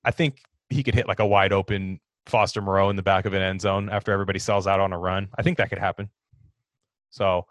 [0.04, 3.34] I think he could hit like a wide open Foster Moreau in the back of
[3.34, 5.30] an end zone after everybody sells out on a run.
[5.38, 6.10] I think that could happen.
[7.10, 7.46] So,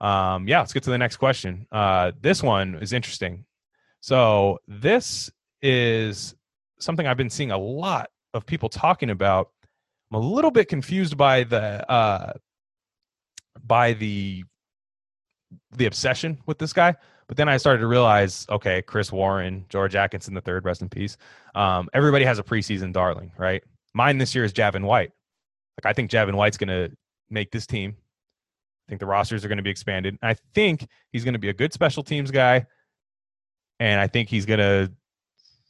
[0.00, 1.66] um, yeah, let's get to the next question.
[1.72, 3.44] Uh, this one is interesting.
[4.00, 5.30] So, this
[5.60, 6.34] is
[6.78, 9.50] something I've been seeing a lot of people talking about.
[10.10, 12.34] I'm a little bit confused by the uh,
[13.64, 14.44] by the
[15.72, 16.94] the obsession with this guy.
[17.28, 20.88] But then I started to realize, okay, Chris Warren, George Atkinson the third, rest in
[20.88, 21.16] peace.
[21.54, 23.62] Um, everybody has a preseason darling, right?
[23.94, 25.12] Mine this year is Javin White.
[25.78, 26.94] Like I think Javin White's to
[27.30, 27.96] make this team.
[28.86, 30.18] I think the rosters are to be expanded.
[30.22, 32.66] I think he's to be a good special teams guy,
[33.80, 34.92] and I think he's to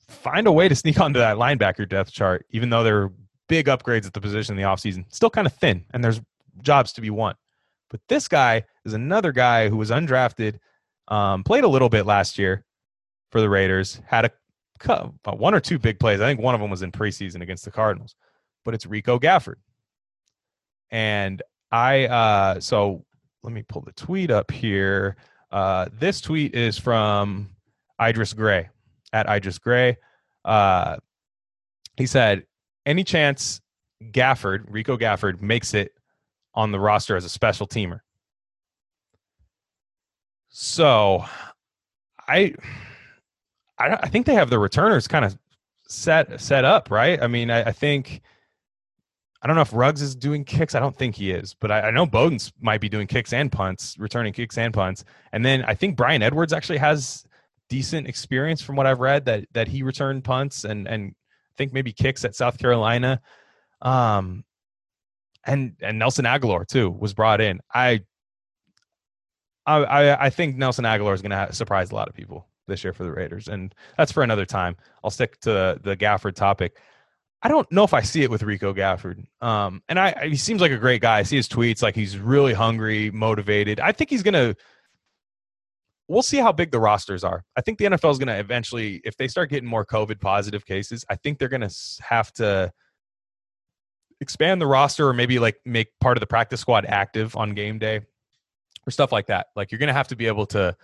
[0.08, 3.12] find a way to sneak onto that linebacker depth chart, even though there are
[3.48, 5.04] big upgrades at the position in the offseason.
[5.10, 6.20] Still kind of thin, and there's
[6.62, 7.34] jobs to be won.
[7.92, 10.58] But this guy is another guy who was undrafted,
[11.08, 12.64] um, played a little bit last year
[13.30, 14.32] for the Raiders, had a
[15.30, 16.20] one or two big plays.
[16.20, 18.16] I think one of them was in preseason against the Cardinals,
[18.64, 19.56] but it's Rico Gafford.
[20.90, 23.04] And I, uh, so
[23.42, 25.16] let me pull the tweet up here.
[25.50, 27.50] Uh, this tweet is from
[28.00, 28.70] Idris Gray
[29.12, 29.98] at Idris Gray.
[30.46, 30.96] Uh,
[31.98, 32.46] he said,
[32.86, 33.60] any chance
[34.02, 35.92] Gafford, Rico Gafford, makes it
[36.54, 38.00] on the roster as a special teamer?
[40.48, 41.24] So
[42.28, 42.54] I,
[43.78, 45.38] I, I think they have the returners kind of
[45.88, 47.22] set set up, right?
[47.22, 48.20] I mean, I, I, think
[49.42, 50.74] I don't know if Ruggs is doing kicks.
[50.74, 53.50] I don't think he is, but I, I know Bowden's might be doing kicks and
[53.50, 55.04] punts, returning kicks and punts.
[55.32, 57.24] And then I think Bryan Edwards actually has
[57.68, 61.72] decent experience from what I've read that that he returned punts and and I think
[61.72, 63.20] maybe kicks at South Carolina.
[63.80, 64.44] Um
[65.46, 67.60] and and Nelson Agholor too was brought in.
[67.74, 68.02] I
[69.66, 72.92] I I think Nelson Agholor is going to surprise a lot of people this year
[72.92, 74.76] for the Raiders, and that's for another time.
[75.02, 76.76] I'll stick to the Gafford topic.
[77.44, 79.24] I don't know if I see it with Rico Gafford.
[79.40, 81.18] Um, and I, he seems like a great guy.
[81.18, 83.80] I see his tweets, like he's really hungry, motivated.
[83.80, 84.54] I think he's going to
[86.08, 87.44] we'll see how big the rosters are.
[87.56, 90.66] I think the NFL is going to eventually, if they start getting more COVID positive
[90.66, 92.70] cases, I think they're going to have to
[94.22, 97.78] expand the roster or maybe like make part of the practice squad active on game
[97.78, 98.00] day
[98.86, 99.48] or stuff like that.
[99.56, 100.76] Like you're going to have to be able to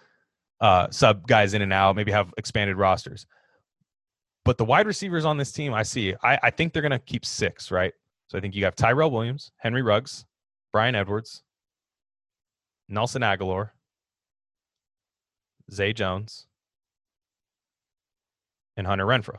[0.60, 3.26] uh, sub guys in and out, maybe have expanded rosters.
[4.44, 6.98] But the wide receivers on this team, I see, I, I think they're going to
[6.98, 7.92] keep six, right?
[8.26, 10.24] So I think you have Tyrell Williams, Henry Ruggs,
[10.72, 11.42] Bryan Edwards,
[12.88, 13.70] Nelson Agholor,
[15.70, 16.46] Zay Jones,
[18.76, 19.38] and Hunter Renfrow.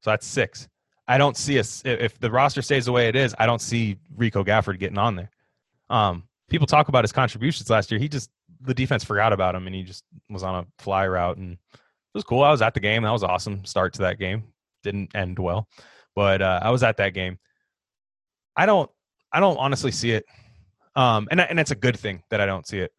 [0.00, 0.68] So that's six.
[1.08, 3.34] I don't see us if the roster stays the way it is.
[3.38, 5.30] I don't see Rico Gafford getting on there.
[5.88, 8.00] Um, people talk about his contributions last year.
[8.00, 8.30] He just
[8.60, 11.78] the defense forgot about him, and he just was on a fly route, and it
[12.14, 12.42] was cool.
[12.42, 13.02] I was at the game.
[13.02, 13.64] That was awesome.
[13.64, 14.44] Start to that game
[14.82, 15.68] didn't end well,
[16.14, 17.38] but uh, I was at that game.
[18.56, 18.90] I don't.
[19.32, 20.24] I don't honestly see it,
[20.94, 22.92] um, and and it's a good thing that I don't see it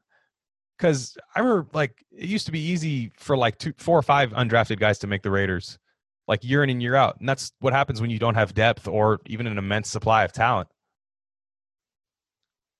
[0.78, 4.32] because I remember like it used to be easy for like two, four or five
[4.32, 5.80] undrafted guys to make the Raiders,
[6.28, 8.88] like year in and year out, and that's what happens when you don't have depth
[8.88, 10.68] or even an immense supply of talent.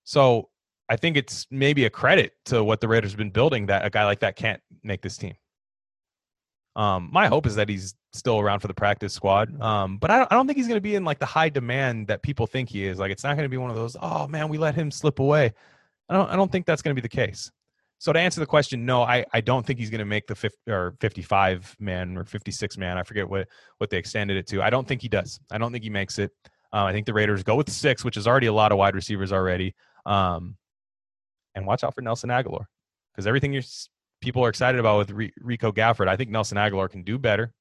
[0.04, 0.48] So
[0.88, 3.90] I think it's maybe a credit to what the Raiders have been building that a
[3.90, 5.34] guy like that can't make this team.
[6.76, 9.60] Um, my hope is that he's still around for the practice squad.
[9.60, 11.48] Um, but I don't, I don't think he's going to be in like the high
[11.48, 12.98] demand that people think he is.
[12.98, 13.96] Like it's not going to be one of those.
[14.00, 15.52] Oh man, we let him slip away.
[16.08, 16.30] I don't.
[16.30, 17.50] I don't think that's going to be the case.
[17.98, 20.34] So to answer the question, no, I, I don't think he's going to make the
[20.36, 22.96] 50 or 55 man or 56 man.
[22.96, 24.62] I forget what, what they extended it to.
[24.62, 25.40] I don't think he does.
[25.50, 26.30] I don't think he makes it.
[26.72, 28.94] Uh, I think the Raiders go with six, which is already a lot of wide
[28.94, 29.74] receivers already.
[30.06, 30.56] Um,
[31.54, 32.66] and watch out for Nelson Agholor
[33.12, 33.62] because everything you
[34.20, 37.52] people are excited about with Rico Gafford, I think Nelson Agholor can do better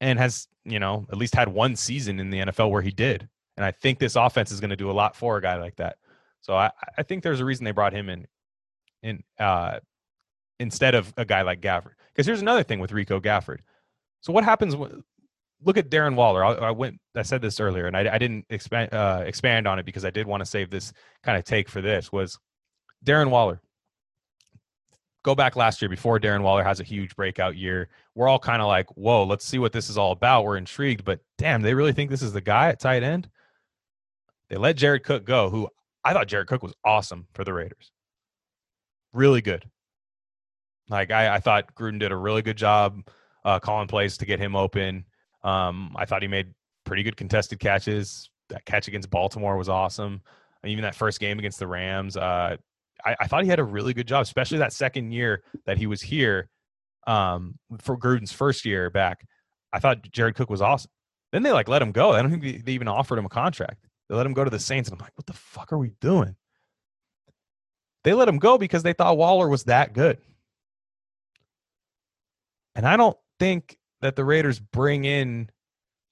[0.00, 3.28] and has, you know, at least had one season in the NFL where he did.
[3.56, 5.76] And I think this offense is going to do a lot for a guy like
[5.76, 5.96] that.
[6.40, 8.26] So I, I think there's a reason they brought him in
[9.02, 9.80] in uh,
[10.60, 11.92] instead of a guy like Gafford.
[12.12, 13.58] Because here's another thing with Rico Gafford.
[14.20, 14.74] So what happens?
[14.74, 15.02] When,
[15.64, 16.44] look at Darren Waller.
[16.44, 16.98] I, I, went.
[17.16, 20.10] I said this earlier, and I, I didn't expand uh, expand on it because I
[20.10, 20.92] did want to save this
[21.22, 22.12] kind of take for this.
[22.12, 22.38] Was
[23.04, 23.60] Darren Waller?
[25.24, 27.88] Go back last year before Darren Waller has a huge breakout year.
[28.14, 30.44] We're all kind of like, whoa, let's see what this is all about.
[30.44, 33.28] We're intrigued, but damn, they really think this is the guy at tight end.
[34.48, 35.68] They let Jared Cook go, who
[36.04, 37.90] I thought Jared Cook was awesome for the Raiders
[39.12, 39.64] really good.
[40.88, 43.06] Like I, I thought Gruden did a really good job
[43.44, 45.04] uh, calling plays to get him open.
[45.42, 46.54] Um, I thought he made
[46.84, 48.30] pretty good contested catches.
[48.48, 50.22] That catch against Baltimore was awesome.
[50.62, 52.56] And even that first game against the Rams, uh,
[53.04, 55.86] I, I, thought he had a really good job, especially that second year that he
[55.86, 56.48] was here
[57.06, 59.24] um, for Gruden's first year back.
[59.72, 60.90] I thought Jared Cook was awesome.
[61.30, 62.12] Then they like let him go.
[62.12, 63.86] I don't think they even offered him a contract.
[64.08, 65.92] They let him go to the Saints, and I'm like, what the fuck are we
[66.00, 66.34] doing?
[68.04, 70.18] They let him go because they thought Waller was that good.
[72.74, 75.50] And I don't think that the Raiders bring in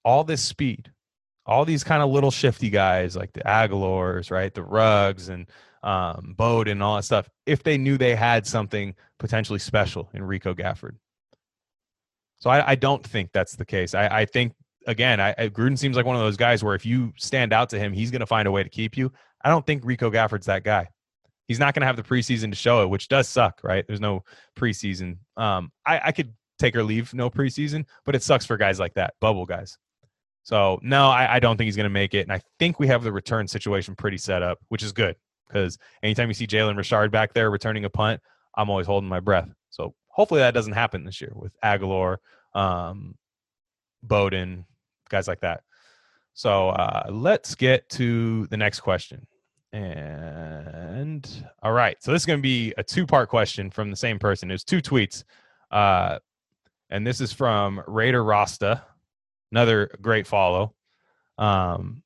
[0.05, 0.91] all this speed,
[1.47, 4.53] all these kind of little shifty guys like the Agholors, right?
[4.53, 5.47] The Ruggs and
[5.83, 10.25] um, Bode and all that stuff, if they knew they had something potentially special in
[10.25, 10.97] Rico Gafford.
[12.39, 13.95] So I, I don't think that's the case.
[13.95, 14.53] I, I think
[14.87, 17.79] again, I, Gruden seems like one of those guys where if you stand out to
[17.79, 19.13] him, he's going to find a way to keep you.
[19.45, 20.89] I don't think Rico Gafford's that guy.
[21.47, 23.87] He's not going to have the preseason to show it, which does suck, right?
[23.87, 24.25] There's no
[24.57, 25.19] preseason.
[25.37, 28.95] Um, I, I could take or leave no preseason, but it sucks for guys like
[28.95, 29.79] that, bubble guys.
[30.43, 32.87] So no, I, I don't think he's going to make it, and I think we
[32.87, 35.17] have the return situation pretty set up, which is good
[35.49, 38.21] because anytime you see Jalen Richard back there returning a punt,
[38.57, 39.49] I'm always holding my breath.
[39.71, 42.17] So hopefully that doesn't happen this year with Agholor,
[42.55, 43.17] um,
[44.03, 44.67] Bowden,
[45.09, 45.63] guys like that.
[46.35, 49.27] So uh, let's get to the next question.
[49.77, 54.19] And all right, so this is going to be a two-part question from the same
[54.19, 54.49] person.
[54.49, 55.25] There's two tweets,
[55.71, 56.19] uh,
[56.89, 58.83] and this is from Raider Rasta,
[59.53, 60.75] another great follow.
[61.37, 62.03] Um,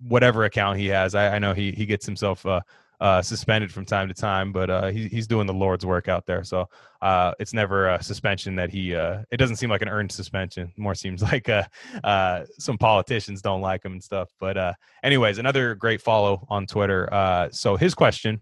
[0.00, 2.60] whatever account he has, I, I know he he gets himself uh,
[3.04, 6.24] uh, suspended from time to time, but uh, he, he's doing the Lord's work out
[6.24, 6.42] there.
[6.42, 6.70] So
[7.02, 8.94] uh, it's never a suspension that he.
[8.94, 10.72] Uh, it doesn't seem like an earned suspension.
[10.78, 11.64] More seems like uh,
[12.02, 14.30] uh, some politicians don't like him and stuff.
[14.40, 17.50] But anyways, another great follow on Twitter.
[17.52, 18.40] So his question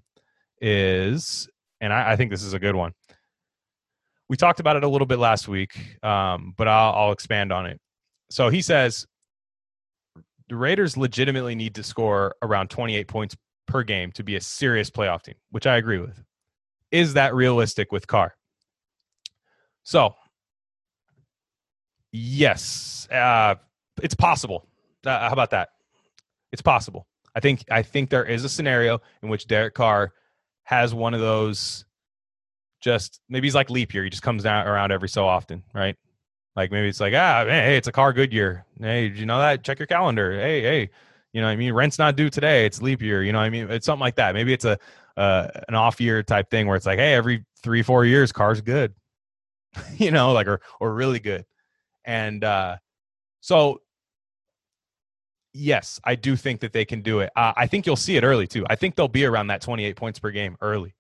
[0.61, 1.49] is,
[1.81, 2.93] and I, I think this is a good one.
[4.29, 7.67] We talked about it a little bit last week, um, but I'll, I'll expand on
[7.67, 7.81] it.
[8.31, 9.09] So he says
[10.49, 13.37] the Raiders legitimately need to score around 28 points
[13.67, 16.23] per game to be a serious playoff team, which I agree with.
[16.91, 18.35] Is that realistic with Carr?
[19.83, 20.15] So,
[22.13, 23.57] yes, uh,
[24.03, 24.67] it's possible.
[25.05, 25.71] Uh, how about that?
[26.53, 27.07] It's possible.
[27.35, 30.13] I think I think there is a scenario in which Derek Carr
[30.65, 31.85] has one of those.
[32.81, 34.05] Just maybe he's like leap year.
[34.05, 35.97] He just comes down around every so often, right?
[36.55, 38.67] Like maybe it's like ah, man, hey, it's a Carr good year.
[38.79, 39.65] Hey, did you know that?
[39.65, 40.33] Check your calendar.
[40.33, 40.91] Hey, hey,
[41.33, 42.67] you know, I mean, rent's not due today.
[42.67, 43.23] It's leap year.
[43.23, 44.35] You know, I mean, it's something like that.
[44.35, 44.79] Maybe it's a
[45.17, 48.61] uh, an off year type thing where it's like, hey, every three four years, Carr's
[48.61, 48.95] good.
[49.97, 51.45] you know, like or or really good.
[52.05, 52.77] And uh,
[53.41, 53.81] so,
[55.55, 57.31] yes, I do think that they can do it.
[57.37, 58.67] Uh, I think you'll see it early too.
[58.69, 60.95] I think they'll be around that 28 points per game early.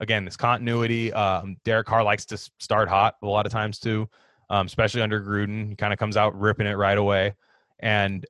[0.00, 1.12] Again, this continuity.
[1.12, 4.08] Um, Derek Carr likes to start hot a lot of times too,
[4.50, 5.70] um, especially under Gruden.
[5.70, 7.34] He kind of comes out ripping it right away.
[7.78, 8.26] And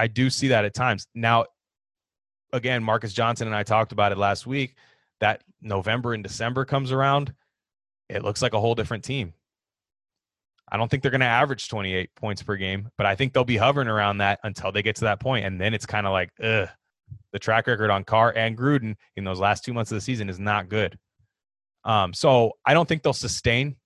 [0.00, 1.06] I do see that at times.
[1.14, 1.44] Now,
[2.54, 4.74] again, Marcus Johnson and I talked about it last week.
[5.20, 7.34] That November and December comes around,
[8.08, 9.34] it looks like a whole different team.
[10.72, 13.44] I don't think they're going to average 28 points per game, but I think they'll
[13.44, 16.12] be hovering around that until they get to that point, and then it's kind of
[16.12, 16.68] like, ugh.
[17.32, 20.30] The track record on Carr and Gruden in those last two months of the season
[20.30, 20.96] is not good.
[21.84, 23.76] Um, so I don't think they'll sustain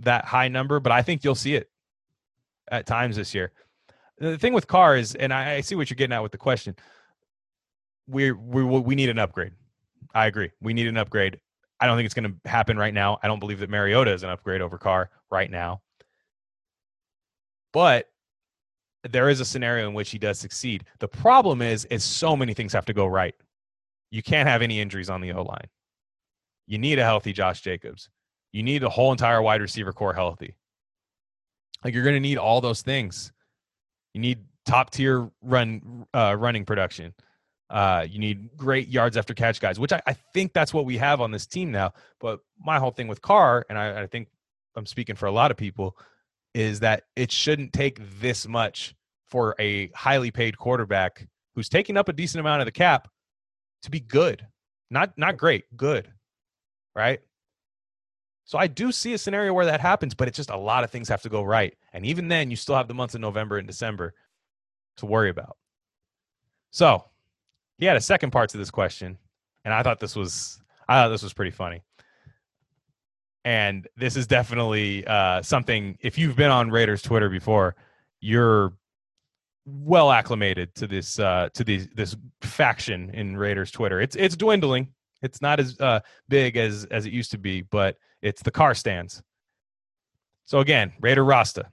[0.00, 1.70] that high number, but I think you'll see it
[2.68, 3.52] at times this year
[4.18, 6.38] the thing with Carr is, and I, I see what you're getting at with the
[6.38, 6.74] question.
[8.06, 9.52] We we we need an upgrade.
[10.14, 10.50] I agree.
[10.60, 11.40] We need an upgrade.
[11.80, 13.18] I don't think it's going to happen right now.
[13.22, 15.82] I don't believe that Mariota is an upgrade over Carr right now.
[17.72, 18.08] But
[19.10, 20.84] there is a scenario in which he does succeed.
[21.00, 23.34] The problem is, is so many things have to go right.
[24.10, 25.68] You can't have any injuries on the O line.
[26.66, 28.08] You need a healthy Josh Jacobs.
[28.52, 30.56] You need the whole entire wide receiver corps healthy.
[31.84, 33.32] Like you're going to need all those things.
[34.16, 37.12] You need top tier run uh, running production.
[37.68, 40.96] Uh, you need great yards after catch guys, which I, I, think that's what we
[40.96, 41.92] have on this team now.
[42.18, 44.28] But my whole thing with Carr, and I, I think
[44.74, 45.98] I'm speaking for a lot of people,
[46.54, 48.94] is that it shouldn't take this much
[49.26, 53.08] for a highly paid quarterback who's taking up a decent amount of the cap
[53.82, 54.46] to be good.
[54.90, 56.10] Not not great, good.
[56.94, 57.20] Right?
[58.46, 60.90] So I do see a scenario where that happens, but it's just a lot of
[60.90, 61.76] things have to go right.
[61.96, 64.12] And even then, you still have the months of November and December
[64.98, 65.56] to worry about.
[66.70, 67.02] So
[67.78, 69.16] he had a second part to this question,
[69.64, 71.82] and I thought this was I thought this was pretty funny.
[73.46, 75.96] And this is definitely uh, something.
[76.02, 77.76] If you've been on Raiders Twitter before,
[78.20, 78.74] you're
[79.64, 84.02] well acclimated to this uh, to this this faction in Raiders Twitter.
[84.02, 84.88] It's it's dwindling.
[85.22, 88.74] It's not as uh, big as as it used to be, but it's the Carr
[88.74, 89.22] stands.
[90.44, 91.70] So again, Raider Rasta.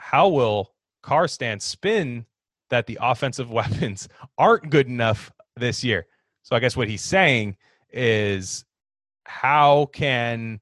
[0.00, 0.72] How will
[1.02, 2.26] Carr stands spin
[2.70, 6.06] that the offensive weapons aren't good enough this year?
[6.42, 7.56] So I guess what he's saying
[7.92, 8.64] is
[9.24, 10.60] how can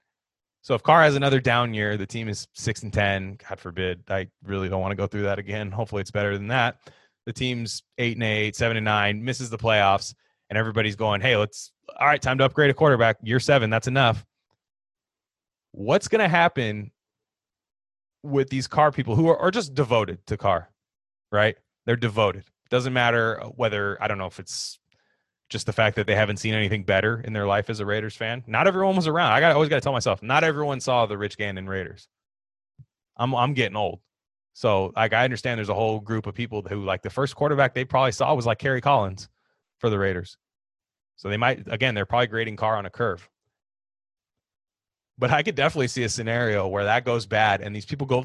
[0.62, 3.39] so if Carr has another down year, the team is six and ten.
[3.49, 4.03] God forbid.
[4.11, 5.70] I really don't want to go through that again.
[5.70, 6.76] Hopefully it's better than that.
[7.24, 10.14] The team's eight and eight, seven and nine, misses the playoffs,
[10.51, 13.16] and everybody's going, Hey, let's all right, time to upgrade a quarterback.
[13.22, 14.26] Year seven, that's enough
[15.72, 16.91] what's going to happen
[18.23, 20.71] with these Carr people who are, are just devoted to Carr,
[21.31, 21.57] right?
[21.87, 22.45] They're devoted.
[22.71, 24.79] Doesn't matter whether, I don't know if it's
[25.49, 28.14] just the fact that they haven't seen anything better in their life as a Raiders
[28.14, 28.45] fan.
[28.47, 29.33] Not everyone was around.
[29.33, 32.09] I got always got to tell myself, not everyone saw the Rich Gannon Raiders.
[33.16, 34.01] I'm I'm getting old.
[34.53, 37.75] So like I understand there's a whole group of people who like the first quarterback
[37.75, 39.29] they probably saw was like Kerry Collins
[39.79, 40.37] for the Raiders.
[41.16, 43.29] So they might again, they're probably grading Carr on a curve.
[45.19, 48.25] But I could definitely see a scenario where that goes bad and these people go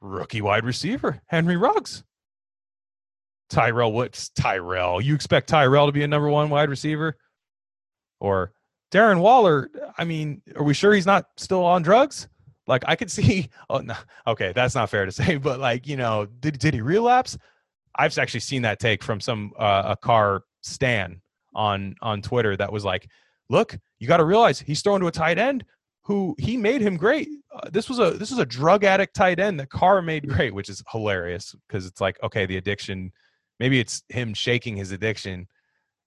[0.00, 2.02] rookie wide receiver, Henry Ruggs.
[3.50, 5.00] Tyrell what's Tyrell?
[5.00, 7.18] You expect Tyrell to be a number one wide receiver?
[8.18, 8.52] Or
[8.90, 12.28] Darren Waller, I mean, are we sure he's not still on drugs?
[12.66, 13.94] Like I could see oh no,
[14.26, 17.36] okay, that's not fair to say, but like, you know, did did he relapse?
[17.94, 21.20] I've actually seen that take from some uh, a Carr stan
[21.54, 23.06] on on Twitter that was like,
[23.50, 25.64] "Look, you got to realize he's throwing to a tight end
[26.04, 27.28] who he made him great.
[27.54, 30.54] Uh, this was a this was a drug addict tight end that Carr made great,
[30.54, 33.12] which is hilarious because it's like okay, the addiction,
[33.60, 35.46] maybe it's him shaking his addiction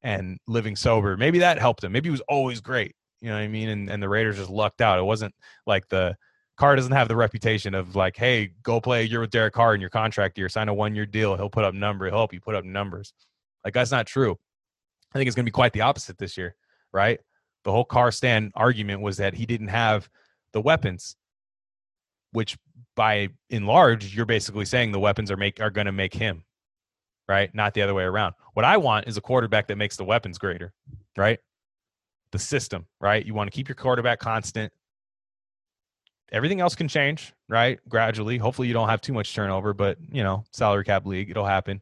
[0.04, 1.18] and living sober.
[1.18, 1.92] Maybe that helped him.
[1.92, 2.96] Maybe he was always great.
[3.22, 3.70] You know what I mean?
[3.70, 5.00] And and the Raiders just lucked out.
[5.00, 5.34] It wasn't
[5.66, 6.16] like the
[6.58, 9.76] Carr doesn't have the reputation of like, hey, go play a year with Derek Carr
[9.76, 11.36] in your contract year, sign a one year deal.
[11.36, 12.06] He'll put up number.
[12.06, 13.14] He'll help you put up numbers.
[13.64, 14.38] Like that's not true.
[15.14, 16.56] I think it's going to be quite the opposite this year,
[16.94, 17.20] right?
[17.66, 20.08] The whole Carr stand argument was that he didn't have
[20.54, 21.18] the weapons,
[22.32, 22.58] which
[22.96, 26.46] by in large, you're basically saying the weapons are make are going to make him,
[27.28, 27.54] right?
[27.54, 28.36] Not the other way around.
[28.54, 30.74] What I want is a quarterback that makes the weapons greater,
[31.18, 31.40] right?
[32.32, 33.26] The system, right?
[33.26, 34.72] You want to keep your quarterback constant.
[36.32, 37.80] Everything else can change, right?
[37.90, 38.38] Gradually.
[38.38, 41.82] Hopefully, you don't have too much turnover, but you know, salary cap league, it'll happen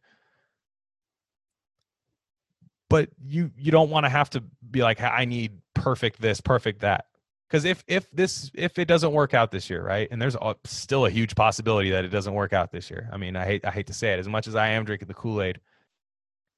[2.93, 5.51] but you you don't want to have to be like I need
[5.83, 7.05] perfect this, perfect that.
[7.49, 10.55] Because if if this if it doesn't work out this year, right, and there's a,
[10.63, 13.09] still a huge possibility that it doesn't work out this year.
[13.11, 15.09] I mean, I hate I hate to say it, as much as I am drinking
[15.09, 15.59] the Kool Aid,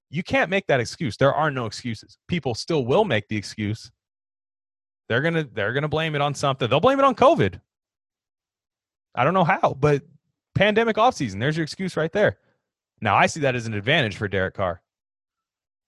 [0.09, 1.17] you can't make that excuse.
[1.17, 2.17] There are no excuses.
[2.27, 3.91] People still will make the excuse.
[5.09, 6.69] They're gonna they're gonna blame it on something.
[6.69, 7.59] They'll blame it on COVID.
[9.15, 10.03] I don't know how, but
[10.53, 11.39] pandemic off season.
[11.39, 12.37] There's your excuse right there.
[13.01, 14.81] Now I see that as an advantage for Derek Carr.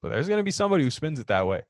[0.02, 1.64] But there's to be somebody who spins it that way.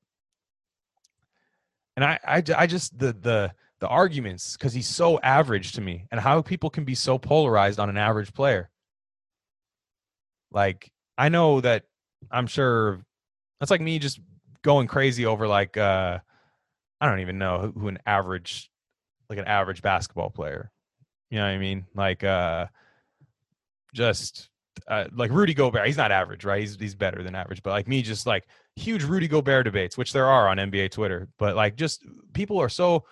[1.98, 6.06] And I, I, I just the the the arguments because he's so average to me,
[6.12, 8.70] and how people can be so polarized on an average player.
[10.52, 11.86] Like I know that
[12.32, 13.04] I'm sure
[13.60, 14.20] that's like me just
[14.62, 16.20] going crazy over like uh
[17.02, 18.70] I don't even know who, who an average
[19.28, 20.72] like an average basketball player.
[21.32, 21.88] You know what I mean?
[21.96, 22.68] Like uh
[23.96, 24.50] just
[24.88, 26.62] uh, like Rudy Gobert, he's not average, right?
[26.62, 28.46] He's he's better than average, but like me, just like
[28.78, 32.70] huge Rudy Gobert debates, which there are on NBA Twitter, but like just people are
[32.70, 33.04] so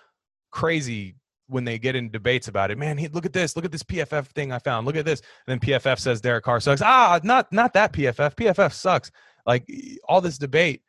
[0.50, 1.16] crazy
[1.48, 2.78] when they get in debates about it.
[2.78, 4.86] Man, he, look at this, look at this PFF thing I found.
[4.86, 6.82] Look at this, and then PFF says Derek Carr sucks.
[6.82, 8.34] Ah, not not that PFF.
[8.34, 9.10] PFF sucks.
[9.44, 9.68] Like
[10.08, 10.82] all this debate,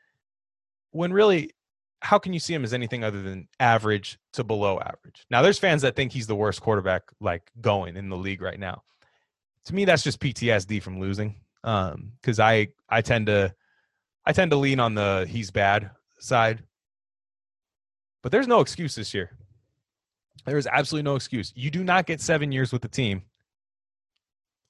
[0.91, 1.51] when really,
[2.01, 5.25] how can you see him as anything other than average to below average?
[5.29, 8.59] Now, there's fans that think he's the worst quarterback like going in the league right
[8.59, 8.83] now
[9.67, 11.35] to me that's just PTSD from losing.
[11.63, 13.53] Um, because I I tend to
[14.27, 16.61] I tend to lean on the he's bad side.
[18.21, 19.31] But there's no excuse this year.
[20.45, 21.53] There is absolutely no excuse.
[21.55, 23.23] You do not get seven years with the team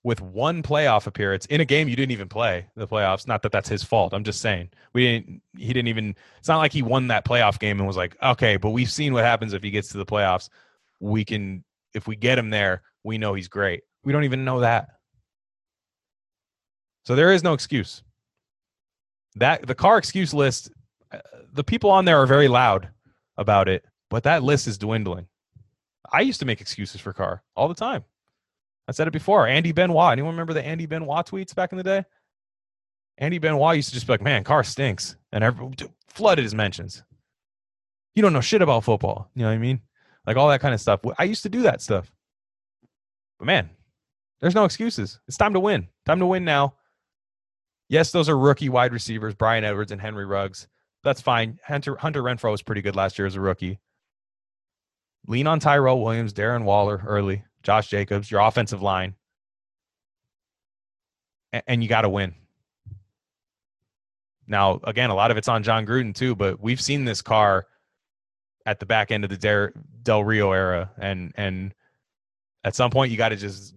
[0.03, 3.27] with one playoff appearance in a game you didn't even play the playoffs.
[3.27, 4.13] Not that that's his fault.
[4.13, 5.41] I'm just saying we didn't.
[5.57, 6.15] He didn't even.
[6.37, 9.11] It's not like he won that playoff game and was like, okay, but we've seen
[9.11, 10.49] what happens if he gets to the playoffs.
[10.99, 11.63] We can,
[11.95, 13.81] if we get him there, we know he's great.
[14.03, 14.89] We don't even know that.
[17.05, 18.03] So there is no excuse.
[19.39, 20.71] That the Carr excuse list,
[21.11, 21.19] uh,
[21.53, 22.89] the people on there are very loud
[23.37, 25.27] about it, but that list is dwindling.
[26.11, 28.03] I used to make excuses for Carr all the time.
[28.87, 29.47] I said it before.
[29.47, 30.13] Andy Benoit.
[30.13, 32.05] Anyone remember the Andy Benoit tweets back in the day?
[33.17, 35.69] Andy Benoit used to just be like, "Man, Carr stinks," and every,
[36.07, 37.03] flooded his mentions.
[38.15, 39.29] You don't know shit about football.
[39.35, 39.81] You know what I mean?
[40.25, 41.01] Like all that kind of stuff.
[41.17, 42.11] I used to do that stuff.
[43.39, 43.69] But man,
[44.39, 45.19] there's no excuses.
[45.27, 45.87] It's time to win.
[46.05, 46.75] Time to win now.
[47.89, 50.67] Yes, those are rookie wide receivers, Bryan Edwards and Henry Ruggs.
[51.03, 51.59] That's fine.
[51.65, 53.79] Hunter Hunter Renfrow was pretty good last year as a rookie.
[55.27, 59.15] Lean on Tyrell Williams, Darren Waller early, Josh Jacobs, your offensive line.
[61.53, 62.33] And, and you got to win.
[64.47, 67.67] Now, again, a lot of it's on Jon Gruden too, but we've seen this Carr
[68.65, 69.69] at the back end of the Del,
[70.03, 71.73] Del Rio era, and and
[72.63, 73.75] at some point you got to just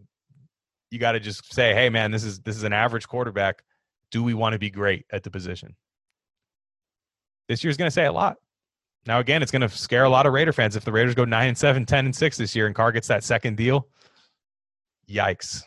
[0.91, 3.63] you got to just say, hey man, this is this is an average quarterback.
[4.11, 5.77] Do we want to be great at the position?
[7.49, 8.37] This year's going to say a lot.
[9.07, 11.25] Now again, it's going to scare a lot of Raider fans if the Raiders go
[11.25, 13.89] 9 and 7, 10 and 6 this year and Carr gets that second deal.
[15.09, 15.63] Yikes.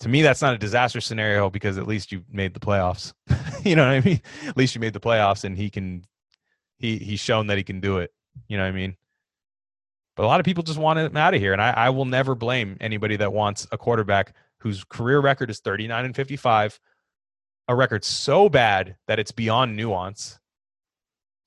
[0.00, 3.12] To me that's not a disaster scenario because at least you made the playoffs.
[3.64, 4.20] you know what I mean?
[4.46, 6.04] At least you made the playoffs and he can
[6.78, 8.12] he he's shown that he can do it.
[8.48, 8.96] You know what I mean?
[10.16, 11.52] But a lot of people just want him out of here.
[11.52, 14.34] And I, I will never blame anybody that wants a quarterback
[14.66, 16.80] whose career record is 39 and 55,
[17.68, 20.40] a record so bad that it's beyond nuance.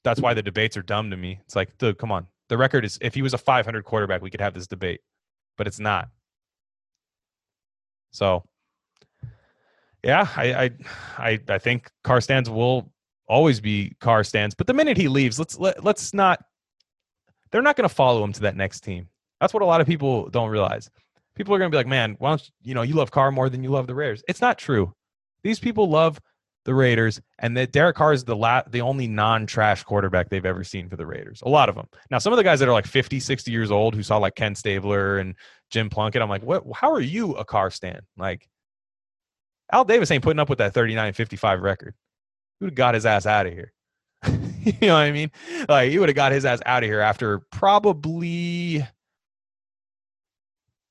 [0.06, 1.42] That's why the debates are dumb to me.
[1.44, 2.28] It's like, dude, come on.
[2.48, 5.02] The record is if he was a 500 quarterback, we could have this debate,
[5.58, 6.08] but it's not.
[8.12, 8.46] So,
[10.02, 10.72] yeah, I I
[11.18, 12.90] I, I think Carr stands will
[13.28, 14.56] always be Carr stands.
[14.56, 16.40] But the minute he leaves, let's let, let's not.
[17.52, 19.10] They're not going to follow him to that next team.
[19.42, 20.90] That's what a lot of people don't realize.
[21.40, 23.32] People are going to be like, "Man, why don't you, you know you love Carr
[23.32, 24.94] more than you love the Raiders?" It's not true.
[25.42, 26.20] These people love
[26.66, 30.66] the Raiders, and that Derek Carr is the la- the only non-trash quarterback they've ever
[30.66, 31.42] seen for the Raiders.
[31.46, 31.88] A lot of them.
[32.12, 34.36] Now, some of the guys that are like 50, 60 years old who saw like
[34.36, 35.34] Ken Stabler and
[35.72, 36.66] Jim Plunkett, I'm like, what?
[36.76, 38.02] How are you a Carr stand?
[38.18, 38.50] Like,
[39.72, 41.96] Al Davis ain't putting up with that 39-55 record.
[42.60, 43.72] He would have got his ass out of here.
[44.28, 45.32] you know what I mean?
[45.70, 48.86] Like, he would have got his ass out of here after probably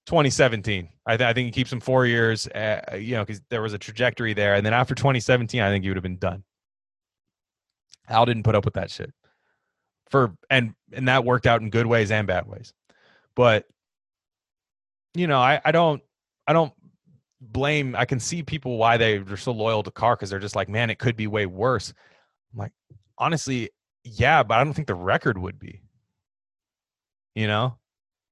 [0.08, 0.88] 2017.
[1.06, 3.74] I, th- I think he keeps him four years, uh, you know, because there was
[3.74, 4.54] a trajectory there.
[4.54, 6.44] And then after 2017, I think he would have been done.
[8.08, 9.12] Al didn't put up with that shit
[10.10, 12.72] for and and that worked out in good ways and bad ways.
[13.34, 13.66] But
[15.14, 16.02] you know, I I don't
[16.46, 16.72] I don't
[17.40, 17.94] blame.
[17.96, 20.68] I can see people why they they're so loyal to Carr because they're just like,
[20.68, 21.92] man, it could be way worse.
[22.52, 22.72] I'm like,
[23.18, 23.70] honestly,
[24.04, 25.82] yeah, but I don't think the record would be.
[27.34, 27.78] You know,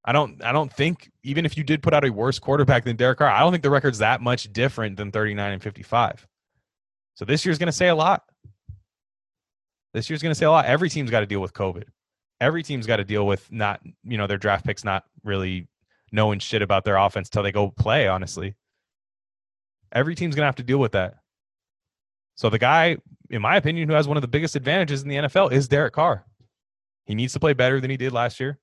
[0.07, 2.95] I don't I don't think even if you did put out a worse quarterback than
[2.95, 6.25] Derek Carr, I don't think the record's that much different than 39 and 55.
[7.15, 8.23] So this year's going to say a lot.
[9.93, 10.65] This year's going to say a lot.
[10.65, 11.83] Every team's got to deal with COVID.
[12.39, 15.67] Every team's got to deal with not, you know, their draft picks not really
[16.11, 18.55] knowing shit about their offense till they go play, honestly.
[19.91, 21.15] Every team's going to have to deal with that.
[22.35, 22.97] So the guy,
[23.29, 25.93] in my opinion, who has one of the biggest advantages in the NFL is Derek
[25.93, 26.23] Carr.
[27.05, 28.59] He needs to play better than he did last year.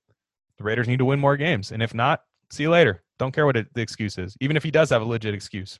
[0.57, 1.71] The Raiders need to win more games.
[1.71, 3.03] And if not, see you later.
[3.19, 5.79] Don't care what it, the excuse is, even if he does have a legit excuse.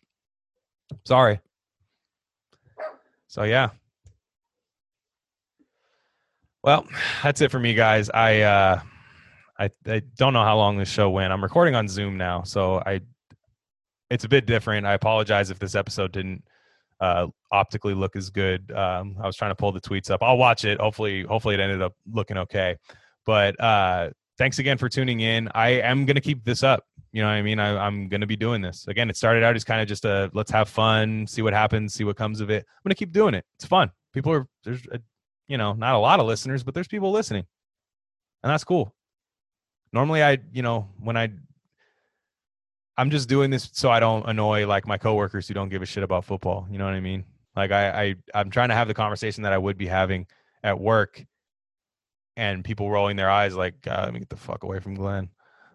[1.06, 1.40] Sorry.
[3.28, 3.70] So, yeah.
[6.64, 6.86] Well,
[7.24, 8.10] that's it for me, guys.
[8.10, 8.82] I, uh,
[9.58, 11.32] I, I don't know how long this show went.
[11.32, 13.02] I'm recording on Zoom now, so I
[14.10, 14.86] it's a bit different.
[14.86, 16.44] I apologize if this episode didn't
[17.00, 18.72] uh, optically look as good.
[18.72, 20.22] Um, I was trying to pull the tweets up.
[20.22, 20.80] I'll watch it.
[20.80, 22.78] Hopefully, hopefully it ended up looking okay.
[23.26, 25.50] But uh, thanks again for tuning in.
[25.54, 26.86] I am going to keep this up.
[27.12, 27.60] You know what I mean?
[27.60, 28.88] I, am going to be doing this.
[28.88, 31.94] Again, it started out as kind of just a let's have fun, see what happens,
[31.94, 32.66] see what comes of it.
[32.68, 33.46] I'm going to keep doing it.
[33.56, 33.92] It's fun.
[34.14, 35.00] People are, there's, a,
[35.48, 37.46] you know, not a lot of listeners, but there's people listening.
[38.44, 38.94] And that's cool.
[39.94, 41.32] Normally, I, you know, when I,
[42.98, 45.86] I'm just doing this so I don't annoy like my coworkers who don't give a
[45.86, 46.68] shit about football.
[46.70, 47.26] You know what I mean?
[47.56, 50.28] Like I, I I'm trying to have the conversation that I would be having
[50.64, 51.26] at work
[52.38, 55.30] and people rolling their eyes like, God, let me get the fuck away from Glenn.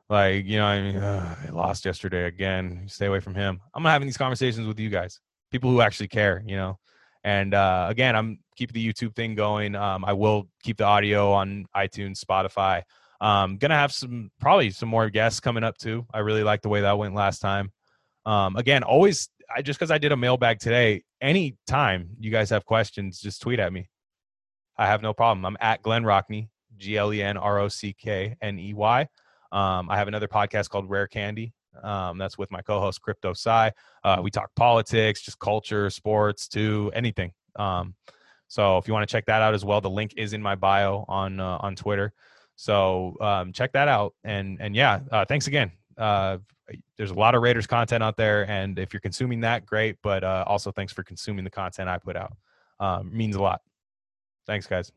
[0.09, 2.85] Like, you know, I mean, I lost yesterday again.
[2.89, 3.61] Stay away from him.
[3.75, 5.21] I'm having these conversations with you guys,
[5.53, 6.79] people who actually care, you know.
[7.23, 9.77] And uh, again, I'm keeping the YouTube thing going.
[9.77, 12.83] Um, I will keep the audio on iTunes, Spotify.
[13.21, 16.07] Um, gonna have some probably some more guests coming up too.
[16.13, 17.71] I really like the way that went last time.
[18.25, 21.03] Um, again, always I just because I did a mailbag today.
[21.21, 23.89] Anytime you guys have questions, just tweet at me.
[24.81, 25.45] I have no problem.
[25.45, 29.03] I'm at Glenn Rockney, G L E N R O C K N E Y.
[29.53, 31.53] Um, I have another podcast called Rare Candy.
[31.83, 33.71] Um, that's with my co-host Crypto Psy.
[34.03, 37.33] Uh, we talk politics, just culture, sports, too, anything.
[37.57, 37.95] Um,
[38.49, 40.55] so if you want to check that out as well, the link is in my
[40.55, 42.15] bio on uh, on Twitter.
[42.57, 44.15] So um, check that out.
[44.25, 45.73] And and yeah, uh, thanks again.
[45.99, 46.39] Uh,
[46.97, 49.97] there's a lot of Raiders content out there, and if you're consuming that, great.
[50.03, 52.33] But uh, also thanks for consuming the content I put out.
[52.79, 53.61] Um, means a lot.
[54.47, 54.93] Thanks, guys.